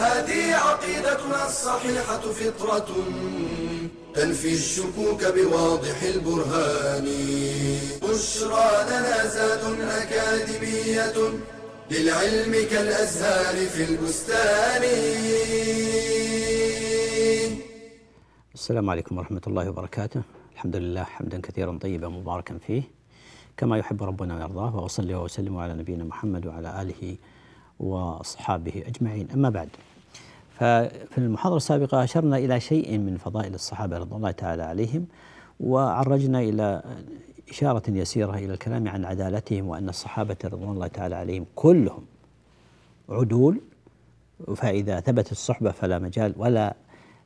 هذه 0.00 0.54
عقيدتنا 0.54 1.46
الصحيحة 1.46 2.20
فطرة 2.20 2.88
تنفي 4.14 4.54
الشكوك 4.54 5.24
بواضح 5.24 6.02
البرهان. 6.02 7.06
بشرى 8.02 8.70
لنا 8.90 9.26
زاد 9.26 9.64
أكاديمية 9.80 11.18
للعلم 11.90 12.52
كالأزهار 12.70 13.56
في 13.66 13.82
البستان. 13.84 14.82
السلام 18.54 18.90
عليكم 18.90 19.18
ورحمة 19.18 19.42
الله 19.46 19.68
وبركاته. 19.68 20.22
الحمد 20.54 20.76
لله 20.76 21.04
حمدا 21.04 21.40
كثيرا 21.40 21.78
طيبا 21.82 22.08
مباركا 22.08 22.58
فيه. 22.66 22.82
كما 23.56 23.78
يحب 23.78 24.02
ربنا 24.02 24.36
ويرضاه 24.36 24.76
وأصلي 24.76 25.14
وأسلم 25.14 25.56
على 25.56 25.74
نبينا 25.74 26.04
محمد 26.04 26.46
وعلى 26.46 26.82
آله 26.82 27.16
وأصحابه 27.80 28.84
أجمعين. 28.86 29.28
أما 29.34 29.50
بعد 29.50 29.68
ففي 30.60 31.18
المحاضرة 31.18 31.56
السابقة 31.56 32.04
أشرنا 32.04 32.38
إلى 32.38 32.60
شيء 32.60 32.98
من 32.98 33.16
فضائل 33.16 33.54
الصحابة 33.54 33.98
رضي 33.98 34.16
الله 34.16 34.30
تعالى 34.30 34.62
عليهم 34.62 35.06
وعرجنا 35.60 36.40
إلى 36.40 36.82
إشارة 37.50 37.82
يسيرة 37.88 38.34
إلى 38.34 38.52
الكلام 38.52 38.88
عن 38.88 39.04
عدالتهم 39.04 39.68
وأن 39.68 39.88
الصحابة 39.88 40.36
رضوان 40.44 40.70
الله 40.70 40.86
تعالى 40.86 41.14
عليهم 41.14 41.46
كلهم 41.54 42.02
عدول 43.08 43.60
فإذا 44.56 45.00
ثبت 45.00 45.32
الصحبة 45.32 45.70
فلا 45.70 45.98
مجال 45.98 46.34
ولا 46.36 46.74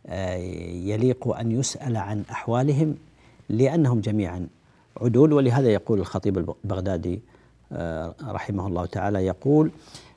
آه، 0.06 0.36
يليق 0.64 1.28
أن 1.28 1.52
يسأل 1.52 1.96
عن 1.96 2.24
أحوالهم 2.30 2.94
لأنهم 3.48 4.00
جميعا 4.00 4.46
عدول. 5.00 5.32
ولهذا 5.32 5.68
يقول 5.68 6.00
الخطيب 6.00 6.38
البغدادي 6.38 7.20
آه، 7.72 8.14
رحمه 8.22 8.66
الله 8.66 8.86
تعالى 8.86 9.26
يقول 9.26 9.70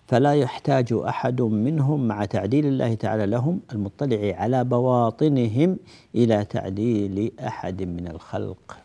فلا 0.07 0.35
يحتاج 0.35 0.93
أحد 0.93 1.41
منهم 1.41 2.07
مع 2.07 2.25
تعديل 2.25 2.65
الله 2.65 2.93
تعالى 2.93 3.25
لهم 3.25 3.59
المطلع 3.71 4.35
على 4.37 4.63
بواطنهم 4.63 5.77
إلى 6.15 6.45
تعديل 6.45 7.31
أحد 7.39 7.83
من 7.83 8.07
الخلق. 8.07 8.77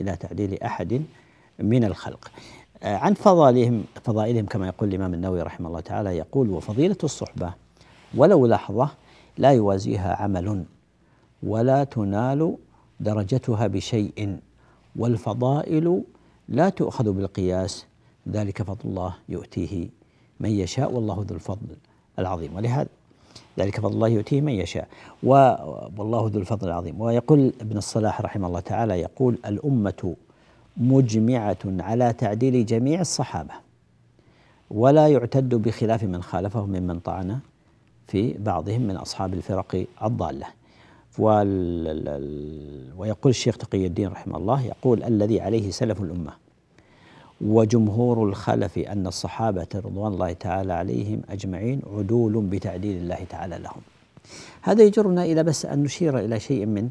إلى 0.00 0.16
تعديل 0.16 0.62
أحد 0.62 1.02
من 1.58 1.84
الخلق. 1.84 2.30
آه، 2.82 2.96
عن 2.96 3.14
فضائلهم 3.14 3.84
فضائلهم 4.04 4.46
كما 4.46 4.66
يقول 4.66 4.88
الإمام 4.88 5.14
النووي 5.14 5.42
رحمه 5.42 5.68
الله 5.68 5.80
تعالى 5.80 6.16
يقول 6.16 6.50
وفضيلة 6.50 6.96
الصحبة 7.04 7.54
ولو 8.14 8.46
لحظة 8.46 8.90
لا 9.38 9.50
يوازيها 9.50 10.22
عمل 10.22 10.64
ولا 11.42 11.84
تنال 11.84 12.56
درجتها 13.00 13.66
بشيء 13.66 14.38
والفضائل 14.96 16.02
لا 16.48 16.68
تؤخذ 16.68 17.12
بالقياس 17.12 17.86
ذلك 18.28 18.62
فضل 18.62 18.80
الله 18.84 19.14
يؤتيه 19.28 19.88
من 20.40 20.50
يشاء 20.50 20.92
والله 20.92 21.24
ذو 21.28 21.34
الفضل 21.34 21.66
العظيم. 22.18 22.56
ولهذا 22.56 22.88
ذلك 23.58 23.80
فضل 23.80 23.94
الله 23.94 24.08
يؤتيه 24.08 24.40
من 24.40 24.52
يشاء 24.52 24.88
والله 25.22 26.30
ذو 26.32 26.40
الفضل 26.40 26.68
العظيم. 26.68 27.00
ويقول 27.00 27.52
ابن 27.60 27.76
الصلاح 27.76 28.20
رحمه 28.20 28.48
الله 28.48 28.60
تعالى 28.60 29.00
يقول 29.00 29.38
الأمة 29.46 30.16
مجمعة 30.76 31.58
على 31.64 32.12
تعديل 32.12 32.66
جميع 32.66 33.00
الصحابة 33.00 33.54
ولا 34.70 35.08
يعتد 35.08 35.54
بخلاف 35.54 36.04
من 36.04 36.22
خالفهم 36.22 36.68
ممن 36.68 36.98
طعن 36.98 37.38
في 38.06 38.32
بعضهم 38.38 38.80
من 38.82 38.96
أصحاب 38.96 39.34
الفرق 39.34 39.86
الضالة. 40.02 40.46
ويقول 42.96 43.30
الشيخ 43.30 43.56
تقي 43.56 43.86
الدين 43.86 44.08
رحمه 44.08 44.38
الله 44.38 44.66
يقول 44.66 45.02
الذي 45.04 45.40
عليه 45.40 45.70
سلف 45.70 46.02
الأمة 46.02 46.32
وجمهور 47.42 48.28
الخلف 48.28 48.78
أن 48.78 49.06
الصحابة 49.06 49.66
رضوان 49.74 50.12
الله 50.12 50.32
تعالى 50.32 50.72
عليهم 50.72 51.22
أجمعين 51.30 51.82
عدول 51.96 52.42
بتعديل 52.42 52.96
الله 52.96 53.24
تعالى 53.30 53.58
لهم. 53.58 53.80
هذا 54.62 54.82
يجرنا 54.82 55.24
إلى 55.24 55.42
بس 55.42 55.66
أن 55.66 55.82
نشير 55.82 56.18
إلى 56.18 56.40
شيء 56.40 56.66
من 56.66 56.90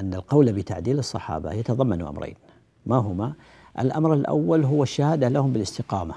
أن 0.00 0.14
القول 0.14 0.52
بتعديل 0.52 0.98
الصحابة 0.98 1.52
يتضمن 1.52 2.02
أمرين. 2.02 2.34
ما 2.86 2.96
هما؟ 2.96 3.32
الأمر 3.78 4.14
الأول 4.14 4.64
هو 4.64 4.82
الشهادة 4.82 5.28
لهم 5.28 5.52
بالاستقامة 5.52 6.14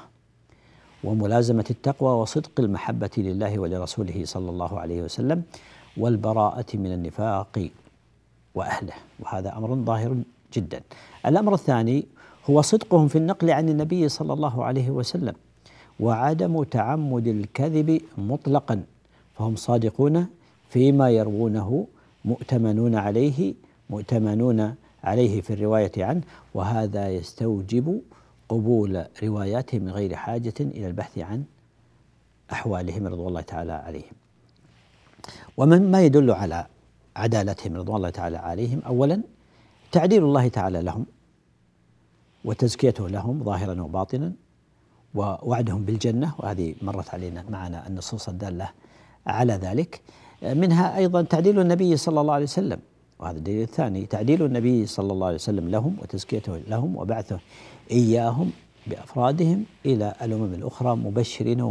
وملازمة 1.03 1.65
التقوى 1.69 2.21
وصدق 2.21 2.59
المحبة 2.59 3.09
لله 3.17 3.59
ولرسوله 3.59 4.21
صلى 4.25 4.49
الله 4.49 4.79
عليه 4.79 5.01
وسلم 5.01 5.43
والبراءة 5.97 6.65
من 6.73 6.93
النفاق 6.93 7.69
وأهله. 8.55 8.93
وهذا 9.19 9.57
أمر 9.57 9.75
ظاهر 9.75 10.17
جدا. 10.53 10.81
الأمر 11.25 11.53
الثاني 11.53 12.05
هو 12.49 12.61
صدقهم 12.61 13.07
في 13.07 13.17
النقل 13.17 13.49
عن 13.49 13.69
النبي 13.69 14.09
صلى 14.09 14.33
الله 14.33 14.65
عليه 14.65 14.89
وسلم 14.89 15.35
وعدم 15.99 16.63
تعمد 16.63 17.27
الكذب 17.27 18.01
مطلقا 18.17 18.83
فهم 19.37 19.55
صادقون 19.55 20.27
فيما 20.69 21.09
يروونه 21.09 21.87
مؤتمنون 22.25 22.95
عليه 22.95 23.53
مؤتمنون 23.89 24.75
عليه 25.03 25.41
في 25.41 25.53
الرواية 25.53 25.91
عنه 25.97 26.21
وهذا 26.53 27.09
يستوجب 27.09 28.01
قبول 28.49 29.05
رواياته 29.23 29.79
من 29.79 29.89
غير 29.89 30.15
حاجة 30.15 30.53
إلى 30.59 30.87
البحث 30.87 31.17
عن 31.17 31.43
أحوالهم 32.51 33.07
رضوان 33.07 33.27
الله 33.27 33.41
تعالى 33.41 33.71
عليهم. 33.71 34.13
ومما 35.57 36.01
يدل 36.01 36.31
على 36.31 36.65
عدالتهم 37.15 37.75
رضوان 37.75 37.97
الله 37.97 38.09
تعالى 38.09 38.37
عليهم؟ 38.37 38.81
أولا 38.85 39.21
تعديل 39.91 40.23
الله 40.23 40.47
تعالى 40.47 40.81
لهم. 40.81 41.05
وتزكيته 42.45 43.09
لهم 43.09 43.43
ظاهرا 43.43 43.81
وباطنا 43.81 44.31
ووعدهم 45.15 45.85
بالجنة 45.85 46.33
وهذه 46.39 46.75
مرت 46.81 47.09
علينا 47.13 47.45
معنا 47.49 47.87
النصوص 47.87 48.29
الدالة 48.29 48.69
على 49.27 49.53
ذلك. 49.53 50.01
منها 50.43 50.97
أيضا 50.97 51.21
تعديل 51.21 51.59
النبي 51.59 51.97
صلى 51.97 52.21
الله 52.21 52.33
عليه 52.33 52.43
وسلم 52.43 52.79
وهذا 53.19 53.37
الدليل 53.37 53.61
الثاني 53.61 54.05
تعديل 54.05 54.45
النبي 54.45 54.85
صلى 54.85 55.13
الله 55.13 55.27
عليه 55.27 55.35
وسلم 55.35 55.69
لهم 55.69 55.95
وتزكيته 56.01 56.57
لهم 56.57 56.95
وبعثه 56.97 57.39
إياهم 57.91 58.51
بأفرادهم 58.87 59.65
إلى 59.85 60.15
الأمم 60.21 60.53
الأخرى 60.53 60.95
مبشرين 60.95 61.61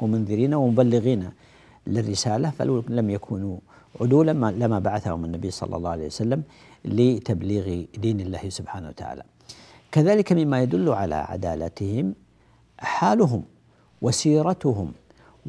ومنذرين 0.00 0.54
ومبلغين 0.54 1.30
للرسالة 1.86 2.50
فلو 2.50 2.84
لم 2.88 3.10
يكونوا 3.10 3.56
عدولا 4.00 4.30
لما 4.32 4.78
بعثهم 4.78 5.24
النبي 5.24 5.50
صلى 5.50 5.76
الله 5.76 5.90
عليه 5.90 6.06
وسلم 6.06 6.42
لتبليغ 6.84 7.84
دين 7.98 8.20
الله 8.20 8.48
سبحانه 8.48 8.88
وتعالى. 8.88 9.22
كذلك 9.92 10.32
مما 10.32 10.62
يدل 10.62 10.88
على 10.88 11.14
عدالتهم 11.14 12.14
حالهم 12.78 13.42
وسيرتهم 14.02 14.92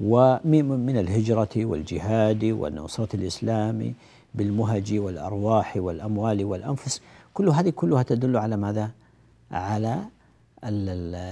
ومن 0.02 0.98
الهجرة 0.98 1.50
والجهاد 1.66 2.44
ونصرة 2.44 3.10
الإسلام 3.14 3.94
بالمهج 4.36 4.94
والأرواح 4.94 5.78
والأموال 5.78 6.46
والأنفس 6.46 7.02
كل 7.34 7.50
هذه 7.50 7.70
كلها 7.70 8.04
تدل 8.04 8.38
على 8.38 8.58
ماذا؟ 8.58 8.92
على 9.52 10.06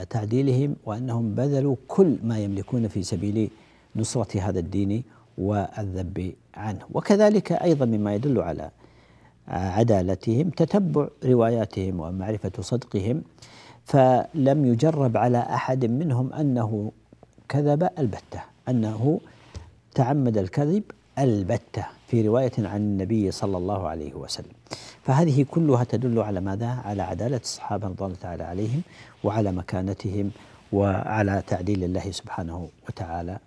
تعديلهم 0.10 0.76
وأنهم 0.86 1.36
بذلوا 1.36 1.76
كل 1.88 2.18
ما 2.24 2.40
يملكون 2.40 2.88
في 2.88 3.04
سبيل 3.04 3.50
نصرة 3.96 4.42
هذا 4.42 4.60
الدين 4.60 5.04
والذب 5.38 6.34
عنه 6.56 6.86
وكذلك 6.94 7.52
أيضا 7.52 7.86
مما 7.86 8.16
يدل 8.16 8.40
على 8.40 8.70
عدالتهم 9.50 10.50
تتبع 10.50 11.08
رواياتهم 11.26 12.00
ومعرفة 12.00 12.52
صدقهم. 12.60 13.22
فلم 13.86 14.66
يجرب 14.66 15.18
على 15.18 15.38
أحد 15.38 15.86
منهم 15.86 16.34
أنه 16.34 16.92
كذب 17.50 17.90
البتة. 18.00 18.42
أنه 18.70 19.20
تعمد 19.96 20.38
الكذب 20.38 20.84
البتة 21.20 21.86
في 22.08 22.28
رواية 22.28 22.52
عن 22.60 22.78
النبي 22.78 23.32
صلى 23.32 23.58
الله 23.58 23.88
عليه 23.88 24.14
وسلم. 24.14 24.54
فهذه 25.04 25.46
كلها 25.52 25.84
تدل 25.84 26.20
على 26.20 26.42
ماذا؟ 26.42 26.68
على 26.68 27.02
عدالة 27.02 27.38
الصحابة 27.38 27.88
رضوان 27.88 28.10
الله 28.12 28.22
تعالى 28.22 28.44
عليهم 28.44 28.82
وعلى 29.24 29.52
مكانتهم 29.52 30.32
وعلى 30.74 31.44
تعديل 31.48 31.84
الله 31.84 32.12
سبحانه 32.12 32.70
وتعالى 32.88 33.38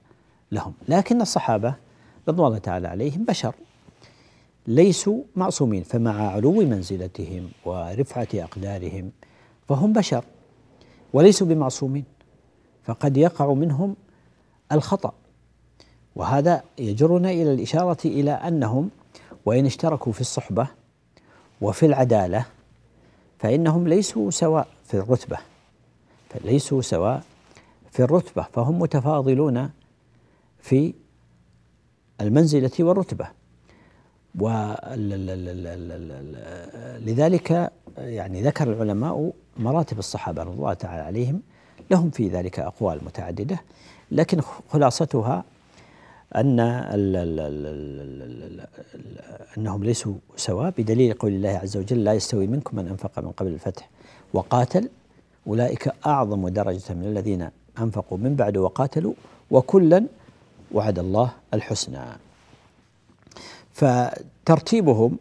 لهم. 0.52 0.72
لكن 0.88 1.20
الصحابة 1.20 1.74
رضوان 2.28 2.46
الله 2.46 2.58
تعالى 2.58 2.88
عليهم 2.88 3.24
بشر. 3.24 3.54
ليسوا 4.66 5.22
معصومين 5.36 5.82
فمع 5.82 6.28
علو 6.30 6.52
منزلتهم 6.52 7.48
ورفعة 7.64 8.28
أقدارهم 8.34 9.10
فهم 9.68 9.92
بشر 9.92 10.24
وليسوا 11.12 11.46
بمعصومين 11.46 12.04
فقد 12.84 13.16
يقع 13.16 13.52
منهم 13.52 13.96
الخطأ. 14.72 15.12
وهذا 16.16 16.62
يجرنا 16.78 17.30
إلى 17.30 17.52
الإشارة 17.52 17.98
إلى 18.04 18.30
أنهم 18.30 18.90
وإن 19.46 19.66
اشتركوا 19.66 20.12
في 20.12 20.20
الصحبة 20.20 20.66
وفي 21.60 21.86
العدالة 21.86 22.46
فإنهم 23.38 23.88
ليسوا 23.88 24.30
سواء 24.30 24.68
في 24.84 24.94
الرتبة 24.94 25.38
فليسوا 26.30 26.82
سواء 26.82 27.22
في 27.90 28.02
الرتبة 28.02 28.42
فهم 28.52 28.78
متفاضلون 28.78 29.70
في 30.60 30.94
المنزلة 32.20 32.70
والرتبة. 32.80 33.41
ولذلك 34.40 35.10
يعني 37.98 38.42
ذكر 38.42 38.72
العلماء 38.72 39.32
مراتب 39.56 39.98
الصحابة 39.98 40.42
رضي 40.42 40.56
الله 40.56 40.74
تعالى 40.74 41.02
عليهم 41.02 41.40
لهم 41.90 42.10
في 42.10 42.28
ذلك 42.28 42.58
أقوال 42.58 43.04
متعددة. 43.04 43.60
لكن 44.10 44.40
خلاصتها 44.70 45.44
أن 46.36 46.60
أنهم 49.58 49.84
ليسوا 49.84 50.14
سواء 50.36 50.72
بدليل 50.78 51.14
قول 51.14 51.32
الله 51.32 51.48
عز 51.48 51.76
وجل 51.76 52.04
لا 52.04 52.12
يستوي 52.12 52.46
منكم 52.46 52.76
من 52.76 52.88
أنفق 52.88 53.18
من 53.18 53.30
قبل 53.30 53.52
الفتح 53.52 53.90
وقاتل 54.34 54.88
أولئك 55.46 55.92
أعظم 56.06 56.48
درجة 56.48 56.94
من 56.94 57.04
الذين 57.04 57.48
أنفقوا 57.78 58.18
من 58.18 58.34
بعد 58.34 58.56
وقاتلوا 58.56 59.14
وكلا 59.50 60.04
وعد 60.72 60.98
الله 60.98 61.32
الحسنى. 61.54 61.98
فترتيبهم 63.72 65.18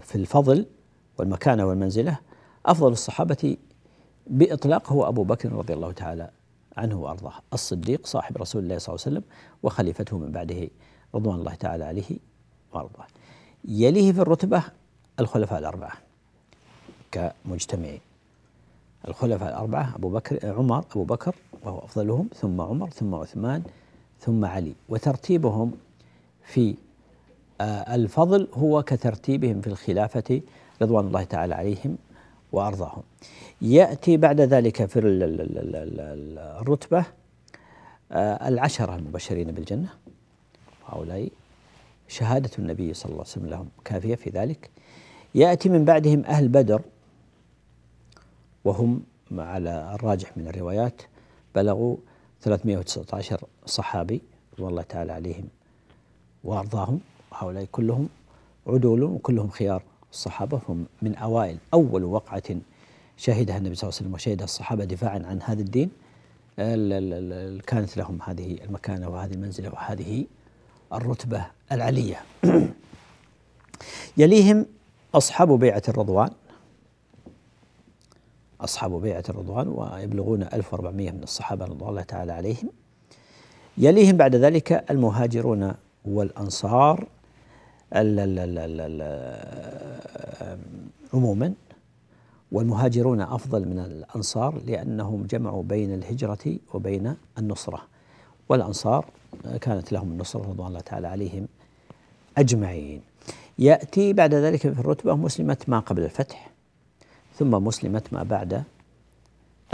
في 0.00 0.14
الفضل 0.14 0.66
والمكانة 1.18 1.66
والمنزلة 1.66 2.18
أفضل 2.66 2.92
الصحابة 2.92 3.56
بإطلاق 4.26 4.92
هو 4.92 5.08
أبو 5.08 5.24
بكر 5.24 5.52
رضي 5.52 5.72
الله 5.72 5.92
تعالى 5.92 6.30
عنه 6.76 7.00
وأرضاه 7.00 7.32
الصديق 7.52 8.06
صاحب 8.06 8.38
رسول 8.38 8.62
الله 8.62 8.78
صلى 8.78 8.94
الله 8.94 9.04
عليه 9.06 9.16
وسلم 9.16 9.22
وخليفته 9.62 10.18
من 10.18 10.32
بعده 10.32 10.68
رضوان 11.14 11.38
الله 11.38 11.54
تعالى 11.54 11.84
عليه 11.84 12.18
وأرضاه. 12.72 13.06
يليه 13.64 14.12
في 14.12 14.20
الرتبة 14.20 14.62
الخلفاء 15.20 15.58
الأربعة 15.58 15.92
كمجتمعين 17.12 18.00
الخلفاء 19.08 19.48
الأربعة 19.48 19.94
أبو 19.96 20.08
بكر 20.08 20.52
عمر 20.52 20.84
أبو 20.90 21.04
بكر 21.04 21.34
وهو 21.62 21.78
أفضلهم 21.78 22.28
ثم 22.34 22.60
عمر 22.60 22.90
ثم 22.90 23.14
عثمان 23.14 23.62
ثم 24.20 24.44
علي 24.44 24.74
وترتيبهم 24.88 25.72
في 26.44 26.74
آه، 27.60 27.94
الفضل 27.94 28.48
هو 28.54 28.82
كترتيبهم 28.82 29.60
في 29.60 29.66
الخلافة 29.66 30.40
رضوان 30.82 31.06
الله 31.06 31.22
تعالى 31.22 31.54
عليهم 31.54 31.98
وأرضاهم. 32.52 33.02
يأتي 33.62 34.16
بعد 34.16 34.40
ذلك 34.40 34.84
في 34.86 34.98
الرتبة 36.60 37.04
آه، 38.12 38.48
العشرة 38.48 38.96
المبشرين 38.96 39.50
بالجنة. 39.50 39.88
هؤلاء 40.86 41.28
شهادة 42.08 42.50
النبي 42.58 42.94
صلى 42.94 43.04
الله 43.12 43.20
عليه 43.22 43.30
وسلم 43.30 43.46
لهم 43.46 43.68
كافية 43.84 44.14
في 44.14 44.30
ذلك. 44.30 44.70
يأتي 45.34 45.68
من 45.68 45.84
بعدهم 45.84 46.24
أهل 46.24 46.48
بدر 46.48 46.82
وهم 48.64 49.02
على 49.32 49.94
الراجح 49.94 50.36
من 50.36 50.48
الروايات 50.48 51.02
بلغوا 51.54 51.96
319 52.40 53.44
صحابي 53.66 54.22
رضوان 54.54 54.70
الله 54.70 54.82
تعالى 54.82 55.12
عليهم 55.12 55.48
وأرضاهم 56.44 57.00
هؤلاء 57.32 57.64
كلهم 57.72 58.08
عدول 58.66 59.02
وكلهم 59.02 59.48
خيار. 59.48 59.82
الصحابة 60.12 60.60
هم 60.68 60.86
من 61.02 61.14
أوائل 61.16 61.58
أول 61.74 62.04
وقعة 62.04 62.42
شهدها 63.16 63.56
النبي 63.56 63.74
صلى 63.74 63.88
الله 63.88 63.96
عليه 63.96 64.06
وسلم 64.06 64.14
وشهدها 64.14 64.44
الصحابة 64.44 64.84
دفاعا 64.84 65.22
عن 65.26 65.42
هذا 65.42 65.60
الدين. 65.60 65.90
كانت 67.66 67.96
لهم 67.96 68.18
هذه 68.22 68.58
المكانة 68.64 69.08
وهذه 69.08 69.32
المنزلة 69.32 69.70
وهذه 69.70 70.26
الرتبة 70.92 71.46
العلية. 71.72 72.22
يليهم 74.16 74.66
أصحاب 75.14 75.52
بيعة 75.58 75.82
الرضوان. 75.88 76.30
أصحاب 78.60 79.00
بيعة 79.00 79.24
الرضوان 79.28 79.68
ويبلغون 79.68 80.42
1400 80.42 81.10
من 81.10 81.22
الصحابة 81.22 81.64
رضوان 81.64 81.90
الله 81.90 82.02
تعالى 82.02 82.32
عليهم. 82.32 82.68
يليهم 83.78 84.16
بعد 84.16 84.36
ذلك 84.36 84.90
المهاجرون 84.90 85.74
والأنصار 86.04 87.06
عموما 91.14 91.54
والمهاجرون 92.52 93.20
أفضل 93.20 93.68
من 93.68 93.78
الأنصار 93.78 94.62
لأنهم 94.66 95.22
جمعوا 95.22 95.62
بين 95.62 95.94
الهجرة 95.94 96.56
وبين 96.74 97.16
النصرة. 97.38 97.82
والأنصار 98.48 99.04
كانت 99.60 99.92
لهم 99.92 100.10
النصرة 100.10 100.40
رضوان 100.40 100.68
الله 100.68 100.80
تعالى 100.80 101.08
عليهم 101.08 101.48
أجمعين. 102.38 103.00
يأتي 103.58 104.12
بعد 104.12 104.34
ذلك 104.34 104.60
في 104.60 104.68
الرتبة 104.80 105.14
مسلمة 105.14 105.56
ما 105.68 105.78
قبل 105.78 106.02
الفتح 106.04 106.50
ثم 107.38 107.50
مسلمة 107.50 108.02
ما 108.12 108.22
بعد 108.22 108.62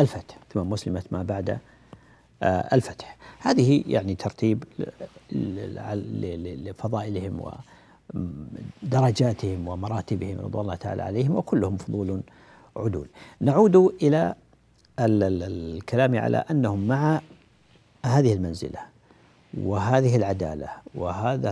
الفتح 0.00 0.38
ثم 0.54 0.70
مسلمة 0.70 1.02
ما 1.10 1.22
بعد 1.22 1.58
آه، 2.42 2.74
الفتح. 2.74 3.15
هذه 3.46 3.84
يعني 3.86 4.14
ترتيب 4.14 4.64
لفضائلهم 6.64 7.52
ودرجاتهم 8.82 9.68
ومراتبهم 9.68 10.38
رضوان 10.38 10.62
الله 10.62 10.74
تعالى 10.74 11.02
عليهم 11.02 11.36
وكلهم 11.36 11.76
فضول 11.76 12.20
عدول. 12.76 13.08
نعود 13.40 13.76
إلى 14.02 14.34
الكلام 15.00 16.18
على 16.18 16.44
أنهم 16.50 16.88
مع 16.88 17.20
هذه 18.04 18.32
المنزلة 18.32 18.80
وهذه 19.58 20.16
العدالة 20.16 20.68
وهذا 20.94 21.50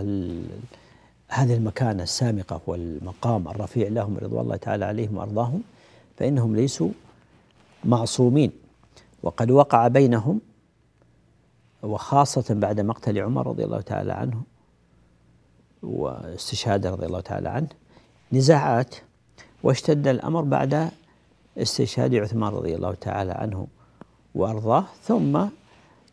هذه 1.27 1.55
المكانة 1.55 2.03
السامقة 2.03 2.61
والمقام 2.67 3.47
الرفيع 3.47 3.87
لهم 3.87 4.17
رضوان 4.17 4.43
الله 4.43 4.55
تعالى 4.55 4.85
عليهم 4.85 5.17
وأرضاهم 5.17 5.61
فإنهم 6.17 6.55
ليسوا 6.55 6.89
معصومين. 7.85 8.51
وقد 9.23 9.51
وقع 9.51 9.87
بينهم 9.87 10.41
وخاصة 11.85 12.45
بعد 12.49 12.79
مقتل 12.79 13.19
عمر 13.19 13.47
رضي 13.47 13.63
الله 13.63 13.81
تعالى 13.81 14.13
عنه 14.13 14.41
واستشهاده 15.83 16.89
رضي 16.89 17.05
الله 17.05 17.21
تعالى 17.21 17.49
عنه 17.49 17.67
نزاعات 18.31 18.95
واشتد 19.63 20.07
الأمر 20.07 20.41
بعد 20.41 20.89
استشهاد 21.57 22.15
عثمان 22.15 22.53
رضي 22.53 22.75
الله 22.75 22.93
تعالى 22.93 23.31
عنه 23.31 23.67
وأرضاه 24.35 24.85
ثم 25.03 25.45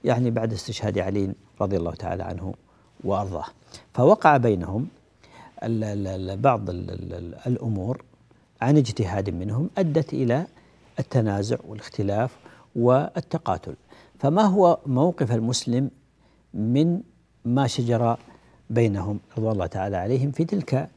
يعني 0.04 0.30
بعد 0.30 0.52
استشهاد 0.52 0.98
علي 0.98 1.34
رضي 1.60 1.76
الله 1.76 1.94
تعالى 1.94 2.22
عنه 2.22 2.54
وأرضاه. 3.04 3.46
فوقع 3.94 4.36
بينهم 4.36 4.86
بعض 6.36 6.70
الأمور 7.46 8.02
عن 8.60 8.76
اجتهاد 8.76 9.30
منهم 9.30 9.70
أدت 9.78 10.12
إلى 10.12 10.46
التنازع 10.98 11.56
والاختلاف 11.68 12.36
والتقاتل. 12.76 13.74
فما 14.22 14.42
هو 14.42 14.78
موقف 14.86 15.32
المسلم 15.32 15.90
من 16.54 17.00
ما 17.44 17.66
شجر 17.66 18.16
بينهم 18.70 19.20
رضوان 19.38 19.52
الله 19.52 19.66
تعالى 19.66 19.96
عليهم 19.96 20.30
في 20.30 20.44
تلك 20.44 20.88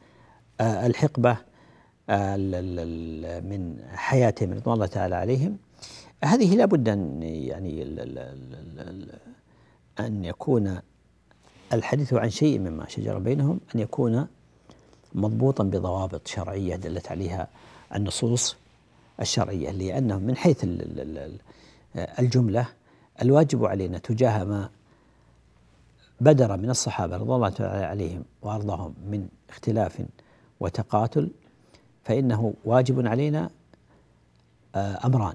آه، 0.62 0.88
الحقبة 0.88 1.38
آه، 2.10 2.38
من 3.42 3.78
حياتهم 3.94 4.54
رضوان 4.54 4.76
الله 4.76 4.86
تعالى 4.86 5.16
عليهم. 5.16 5.58
هذه 6.24 6.56
لابد 6.56 6.90
أن 6.90 7.24
يعني 7.24 7.84
أن 10.00 10.26
يكون 10.26 10.80
الحديث 11.74 12.14
عن 12.14 12.30
شيء 12.30 12.60
مما 12.60 12.88
شجر 12.88 13.20
بينهم 13.20 13.60
أن 13.76 13.80
يكون 13.80 14.28
مضبوطا 15.16 15.64
بضوابط 15.64 16.28
شرعية 16.28 16.76
دلت 16.76 17.12
عليها 17.12 17.48
النصوص 17.96 18.56
الشرعية 19.20 19.72
لأنه 19.72 20.18
من 20.20 20.36
حيث 20.36 20.66
الجملة 22.20 22.68
الواجب 23.22 23.66
علينا 23.66 23.98
تجاه 23.98 24.44
ما 24.44 24.70
بدر 26.22 26.58
من 26.58 26.70
الصحابة 26.70 27.18
رضي 27.18 27.34
الله 27.34 27.50
تعالى 27.50 27.86
عليهم 27.86 28.24
وأرضاهم 28.42 28.94
من 29.06 29.28
اختلاف 29.50 30.02
وتقاتل 30.60 31.32
فإنه 32.04 32.54
واجب 32.66 33.08
علينا 33.08 33.50
آه، 34.76 35.00
أمران. 35.06 35.34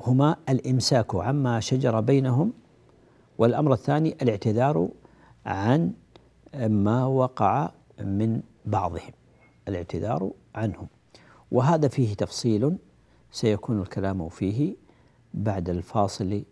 هما 0.00 0.36
الإمساك 0.48 1.14
عما 1.14 1.60
شجر 1.60 2.00
بينهم 2.00 2.52
والأمر 3.38 3.72
الثاني 3.72 4.16
الاعتذار 4.22 4.88
عن 5.46 5.92
ما 6.54 7.06
وقع 7.06 7.70
من 8.00 8.40
بعضهم 8.66 9.12
الاعتذار 9.68 10.30
عنهم. 10.54 10.86
وهذا 11.50 11.88
فيه 11.88 12.14
تفصيل 12.14 12.76
سيكون 13.32 13.80
الكلام 13.80 14.28
فيه 14.28 14.74
بعد 15.34 15.70
الفاصل 15.70 16.42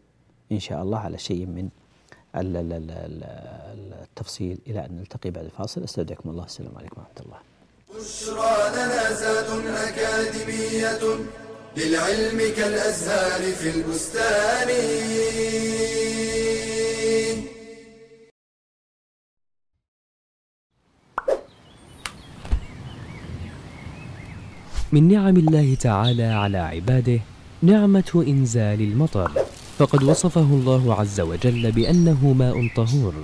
إن 0.53 0.61
شاء 0.61 0.83
الله 0.83 0.99
على 0.99 1.19
شيء 1.19 1.47
من 1.47 1.69
التفصيل 4.03 4.59
إلى 4.67 4.87
أن 4.87 4.97
نلتقي 4.97 5.31
بعد 5.31 5.45
الفاصل. 5.45 5.85
أستودعكم 5.85 6.31
الله. 6.31 6.45
السلام 6.45 6.79
عليكم 6.79 7.01
ورحمة 7.01 7.21
الله. 7.27 7.39
بشرى 7.95 8.71
لنا 8.77 9.89
أكاديمية 9.89 11.03
للعلم 11.77 12.39
كالأزهار 12.57 13.53
في 13.53 13.71
البستان. 13.71 14.69
من 24.93 25.09
نعم 25.09 25.37
الله 25.37 25.75
تعالى 25.75 26.25
على 26.25 26.59
عباده 26.59 27.21
نعمة 27.63 28.25
إنزال 28.29 28.81
المطر. 28.81 29.31
فقد 29.79 30.03
وصفه 30.03 30.41
الله 30.41 30.95
عز 31.01 31.21
وجل 31.21 31.73
بأنه 31.73 32.35
ماء 32.39 32.69
طهور. 32.77 33.15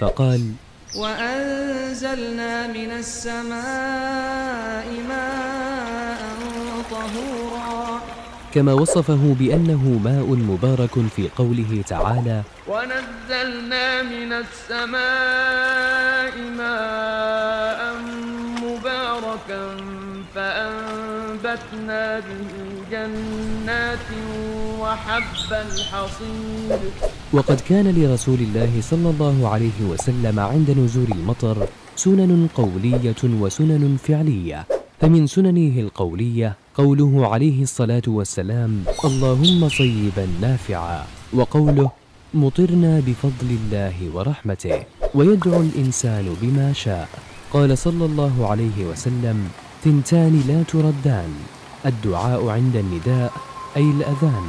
فقال 0.00 0.52
وأنزلنا 0.96 2.66
من 2.66 2.90
السماء 2.90 4.86
ماء 5.08 6.20
طهورا. 6.90 8.00
كما 8.54 8.72
وصفه 8.72 9.34
بأنه 9.38 10.00
ماء 10.04 10.26
مبارك 10.26 10.90
في 11.16 11.28
قوله 11.36 11.82
تعالى 11.88 12.42
ونزلنا 12.68 14.02
من 14.02 14.32
السماء 14.32 16.32
ماء 16.58 17.94
مباركا 18.62 19.76
فأنبتنا 20.34 22.20
به 22.20 22.69
جنات 22.90 24.06
وحب 24.80 25.50
الحصيد. 25.52 26.80
وقد 27.32 27.60
كان 27.60 27.86
لرسول 27.94 28.38
الله 28.40 28.72
صلى 28.80 29.10
الله 29.10 29.48
عليه 29.48 29.78
وسلم 29.90 30.40
عند 30.40 30.70
نزول 30.70 31.10
المطر 31.12 31.66
سنن 31.96 32.48
قولية 32.54 33.20
وسنن 33.24 33.96
فعلية 34.06 34.66
فمن 35.00 35.26
سننه 35.26 35.80
القولية 35.80 36.56
قوله 36.74 37.26
عليه 37.32 37.62
الصلاة 37.62 38.02
والسلام 38.08 38.84
اللهم 39.04 39.68
صيبا 39.68 40.26
نافعا 40.40 41.04
وقوله 41.32 41.90
مطرنا 42.34 43.00
بفضل 43.06 43.50
الله 43.60 43.96
ورحمته 44.14 44.78
ويدعو 45.14 45.60
الإنسان 45.60 46.26
بما 46.42 46.72
شاء 46.72 47.08
قال 47.52 47.78
صلى 47.78 48.04
الله 48.04 48.46
عليه 48.50 48.78
وسلم 48.90 49.48
ثنتان 49.84 50.34
لا 50.48 50.62
تردان 50.62 51.32
الدعاء 51.86 52.48
عند 52.48 52.76
النداء 52.76 53.32
أي 53.76 53.90
الأذان 53.90 54.46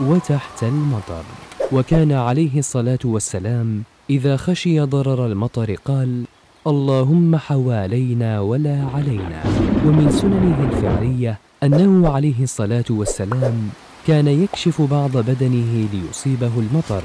وتحت 0.00 0.62
المطر. 0.62 1.24
وكان 1.72 2.12
عليه 2.12 2.58
الصلاة 2.58 2.98
والسلام 3.04 3.82
إذا 4.10 4.36
خشي 4.36 4.80
ضرر 4.80 5.26
المطر 5.26 5.74
قال 5.84 6.24
اللهم 6.66 7.36
حوالينا 7.36 8.40
ولا 8.40 8.86
علينا. 8.94 9.42
ومن 9.86 10.10
سننه 10.10 10.70
الفعلية 10.72 11.38
أنه 11.62 12.08
عليه 12.08 12.42
الصلاة 12.42 12.84
والسلام 12.90 13.70
كان 14.06 14.28
يكشف 14.28 14.82
بعض 14.82 15.16
بدنه 15.16 15.88
ليصيبه 15.92 16.50
المطر 16.56 17.02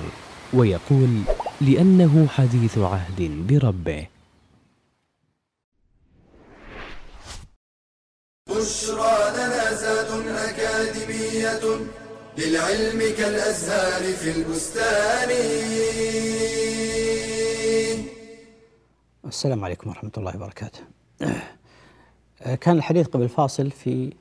ويقول 0.53 1.10
لأنه 1.62 2.27
حديث 2.27 2.77
عهد 2.77 3.31
بربه. 3.50 4.16
بشرى 8.50 9.18
لنا 9.38 9.74
زاد 9.74 10.27
أكاديمية 10.27 11.60
للعلم 12.38 13.00
كالأزهار 13.18 14.13
في 14.13 14.32
البستان 14.32 15.30
السلام 19.25 19.66
عليكم 19.66 19.89
ورحمة 19.89 20.12
الله 20.18 20.36
وبركاته. 20.36 20.80
كان 22.62 22.77
الحديث 22.77 23.08
قبل 23.08 23.30
فاصل 23.30 23.72
في 23.72 24.13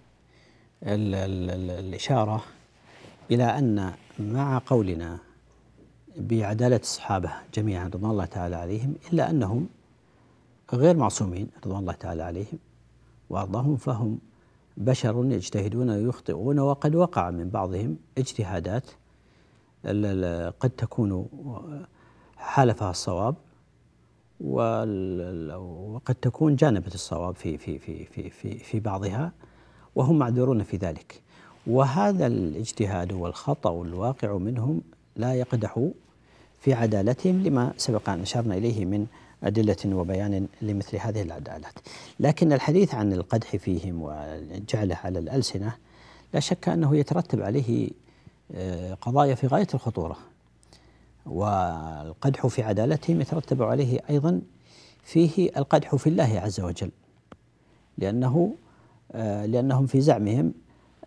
ال 0.83 1.15
ال 1.15 1.51
ال 1.51 1.71
الإشارة 1.71 2.45
إلى 3.31 3.45
أن 3.45 3.93
مع 4.19 4.63
قولنا 4.67 5.19
بعدالة 6.17 6.77
الصحابة 6.77 7.31
جميعا 7.55 7.85
رضوان 7.87 8.11
الله 8.11 8.25
تعالى 8.25 8.57
عليهم 8.57 8.95
إلا 9.13 9.31
أنهم 9.31 9.69
غير 10.75 10.97
معصومين 10.97 11.49
رضوان 11.65 11.79
الله 11.79 11.93
تعالى 11.93 12.23
عليهم 12.23 12.59
وأرضاهم 13.31 13.77
فهم 13.77 14.19
بشر 14.77 15.25
يجتهدون 15.25 15.91
ويخطئون 15.91 16.59
وقد 16.59 16.95
وقع 16.95 17.31
من 17.31 17.49
بعضهم 17.49 17.97
اجتهادات 18.19 18.91
قد 20.61 20.71
تكون 20.77 21.27
حالفها 22.37 22.91
الصواب 22.91 23.35
وقد 24.41 26.15
تكون 26.23 26.57
جانبت 26.57 26.95
الصواب 26.95 27.35
في 27.35 27.59
في 27.59 27.79
في 27.79 28.05
في 28.05 28.31
في 28.31 28.59
في 28.59 28.81
بعضها 28.81 29.33
وهم 29.95 30.19
معذورون 30.19 30.63
في 30.63 30.77
ذلك. 30.77 31.23
وهذا 31.67 32.27
الاجتهاد 32.27 33.13
والخطأ 33.13 33.83
الواقع 33.83 34.39
منهم 34.39 34.83
لا 35.17 35.35
يقدح 35.35 35.89
في 36.59 36.75
عدالتهم 36.75 37.43
لما 37.43 37.73
سبق 37.77 38.09
أن 38.09 38.21
أشرنا 38.21 38.57
إليه 38.57 38.85
من 38.85 39.07
أدلة 39.43 39.97
وبيان 39.97 40.47
لمثل 40.63 40.97
هذه 40.97 41.23
العدالات. 41.23 41.75
لكن 42.21 42.53
الحديث 42.53 42.95
عن 42.95 43.13
القدح 43.13 43.57
فيهم 43.57 44.03
وجعله 44.03 44.99
على 45.05 45.19
الألسنة 45.19 45.75
لا 46.35 46.41
شك 46.41 46.69
أنه 46.69 46.97
يترتب 46.97 47.43
عليه 47.43 47.91
آه، 48.55 48.95
قضايا 48.95 49.35
في 49.35 49.47
غاية 49.47 49.67
الخطورة. 49.75 50.17
والقدح 51.27 52.47
في 52.47 52.63
عدالتهم 52.63 53.21
يترتب 53.21 53.63
عليه 53.63 54.01
أيضا 54.11 54.41
فيه 55.03 55.51
القدح 55.57 55.95
في 55.95 56.07
الله 56.07 56.41
عز 56.45 56.61
وجل 56.61 56.91
لأنه 57.99 58.55
آه، 59.13 59.47
لأنهم 59.47 59.87
في 59.87 60.01
زعمهم 60.01 60.55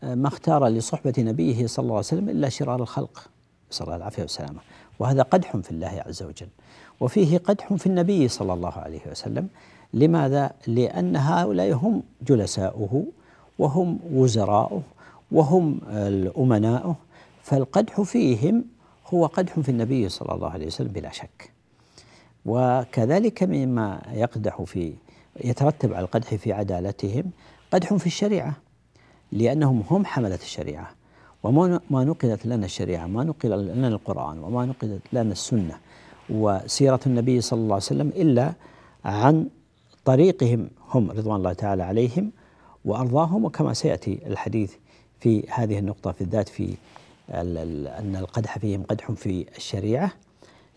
آه، 0.03 0.15
ما 0.15 0.27
اختار 0.27 0.67
لصحبة 0.67 1.13
نبيه 1.17 1.67
صلى 1.67 1.83
الله 1.83 1.95
عليه 1.95 2.05
وسلم 2.05 2.29
إلا 2.29 2.49
شرار 2.49 2.81
الخلق 2.81 3.29
نسأل 3.71 3.85
الله 3.85 3.95
العافية 3.95 4.21
والسلامة. 4.21 4.59
وهذا 4.99 5.21
قدح 5.21 5.57
في 5.57 5.71
الله 5.71 6.03
عز 6.07 6.23
وجل. 6.23 6.47
وفيه 6.99 7.37
قدح 7.37 7.73
في 7.73 7.87
النبي 7.87 8.27
صلى 8.27 8.53
الله 8.53 8.73
عليه 8.73 9.01
وسلم. 9.11 9.47
لماذا؟ 9.93 10.51
لأن 10.67 11.15
هؤلاء 11.15 11.73
هم 11.73 12.03
جلساؤه 12.27 13.05
وهم 13.59 13.99
وزراؤه 14.13 14.81
وهم 15.31 15.79
الأمناؤه. 15.89 16.95
فالقدح 17.43 18.01
فيهم 18.01 18.65
هو 19.07 19.25
قدح 19.25 19.59
في 19.59 19.69
النبي 19.69 20.09
صلى 20.09 20.35
الله 20.35 20.49
عليه 20.49 20.67
وسلم 20.67 20.87
بلا 20.87 21.11
شك. 21.11 21.51
وكذلك 22.45 23.43
مما 23.43 24.01
يقدح 24.13 24.61
في 24.61 24.93
يترتب 25.43 25.93
على 25.93 26.05
القدح 26.05 26.35
في 26.35 26.53
عدالتهم 26.53 27.31
قدح 27.71 27.93
في 27.93 28.07
الشريعة. 28.07 28.53
لأنهم 29.31 29.83
هم 29.89 30.05
حملة 30.05 30.35
الشريعة. 30.35 30.89
وما 31.43 31.79
ما 31.89 32.03
نقلت 32.03 32.45
لنا 32.45 32.65
الشريعة 32.65 33.07
ما 33.07 33.23
نقل 33.23 33.67
لنا 33.67 33.87
القرآن 33.87 34.39
وما 34.39 34.65
نقلت 34.65 35.01
لنا 35.13 35.31
السنة. 35.31 35.77
وسيرة 36.29 36.99
النبي 37.05 37.41
صلى 37.41 37.57
الله 37.57 37.75
عليه 37.75 37.83
وسلم 37.83 38.07
إلا 38.07 38.53
عن 39.05 39.47
طريقهم 40.05 40.69
هم 40.89 41.11
رضوان 41.11 41.35
الله 41.35 41.53
تعالى 41.53 41.83
عليهم 41.83 42.31
وأرضاهم 42.85 43.45
وكما 43.45 43.73
سيأتي 43.73 44.19
الحديث 44.25 44.73
في 45.19 45.43
هذه 45.49 45.79
النقطة 45.79 46.11
في 46.11 46.21
الذات 46.21 46.49
في 46.49 46.73
أن 47.31 48.15
القدح 48.19 48.57
فيهم 48.57 48.83
قدح 48.83 49.11
في 49.11 49.45
الشريعة 49.57 50.11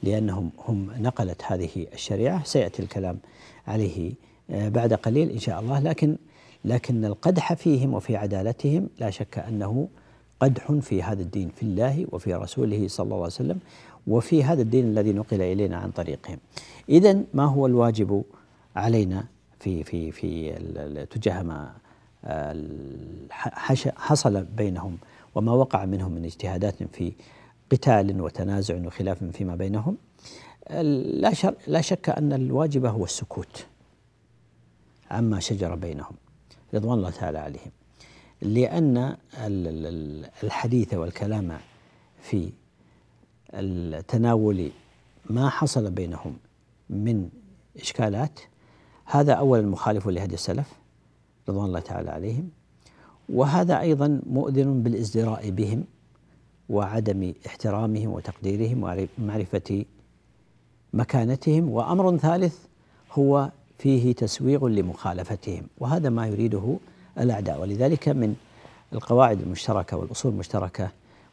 لأنهم 0.02 0.50
هم 0.68 0.90
نقلت 0.99 1.42
هذه 1.44 1.87
الشريعة. 1.92 2.44
سيأتي 2.44 2.82
الكلام 2.82 3.18
عليه 3.66 4.12
آه، 4.50 4.68
بعد 4.68 4.94
قليل 4.94 5.30
إن 5.30 5.38
شاء 5.38 5.61
الله. 5.61 5.78
لكن 5.80 6.16
لكن 6.64 7.04
القدح 7.04 7.52
فيهم 7.52 7.94
وفي 7.94 8.16
عدالتهم 8.16 8.88
لا 8.99 9.11
شك 9.11 9.38
أنه 9.38 9.88
قدح 10.40 10.73
في 10.73 11.02
هذا 11.02 11.23
الدين 11.23 11.50
في 11.56 11.62
الله 11.62 12.06
وفي 12.12 12.35
رسوله 12.35 12.88
صلى 12.88 13.04
الله 13.04 13.16
عليه 13.16 13.26
وسلم. 13.26 13.59
وفي 14.06 14.44
هذا 14.44 14.62
الدين 14.62 14.85
الذي 14.85 15.12
نقل 15.12 15.42
إلينا 15.42 15.76
عن 15.76 15.90
طريقهم. 15.90 16.38
اذا 16.88 17.23
ما 17.35 17.44
هو 17.44 17.66
الواجب 17.66 18.23
علينا 18.76 19.25
في 19.61 19.85
في 19.85 20.12
في 20.12 20.52
تجاه 21.11 21.42
ما 21.42 21.73
حصل 23.97 24.44
بينهم 24.44 24.99
وما 25.35 25.52
وقع 25.52 25.85
منهم 25.85 26.12
من 26.12 26.25
اجتهادات 26.25 26.82
في 26.82 27.12
قتال 27.73 28.21
وتنازع 28.21 28.87
وخلاف 28.87 29.25
فيما 29.25 29.56
بينهم 29.56 29.97
لا 30.71 31.32
لا 31.66 31.80
شك 31.80 32.09
أن 32.09 32.32
الواجب 32.32 32.87
هو 32.87 33.04
السكوت 33.04 33.66
عما 35.11 35.40
شجر 35.40 35.75
بينهم 35.75 36.14
رضوان 36.75 36.99
الله 36.99 37.11
تعالى 37.11 37.38
عليهم 37.38 37.71
لأن 38.42 39.16
الحديث 40.42 40.94
والكلام 40.94 41.59
في 42.23 42.52
تناول 44.09 44.71
ما 45.30 45.49
حصل 45.49 45.90
بينهم 45.90 46.37
من 46.90 47.28
إشكالات. 47.80 48.40
هذا 49.04 49.32
أولا 49.32 49.62
مخالف 49.62 50.09
لهدي 50.09 50.35
السلف 50.35 50.73
رضوان 51.49 51.66
الله 51.66 51.80
تعالى 51.80 52.11
عليهم 52.11 52.49
وهذا 53.28 53.80
أيضا 53.80 54.21
مؤذن 54.26 54.82
بالازدراء 54.82 55.50
بهم 55.50 55.85
وعدم 56.68 57.32
احترامهم 57.47 58.11
وتقديرهم 58.11 59.09
ومعرفة 59.18 59.85
مكانتهم. 60.92 61.68
وأمر 61.68 62.16
ثالث 62.16 62.59
هو 63.12 63.50
فيه 63.78 64.12
تسويغ 64.14 64.68
لمخالفتهم 64.68 65.66
وهذا 65.78 66.09
ما 66.09 66.26
يريده 66.26 66.76
الأعداء. 67.18 67.61
ولذلك 67.61 68.09
من 68.09 68.35
القواعد 68.92 69.40
المشتركة 69.40 69.97
والأصول 69.97 70.32
المشتركة 70.32 70.90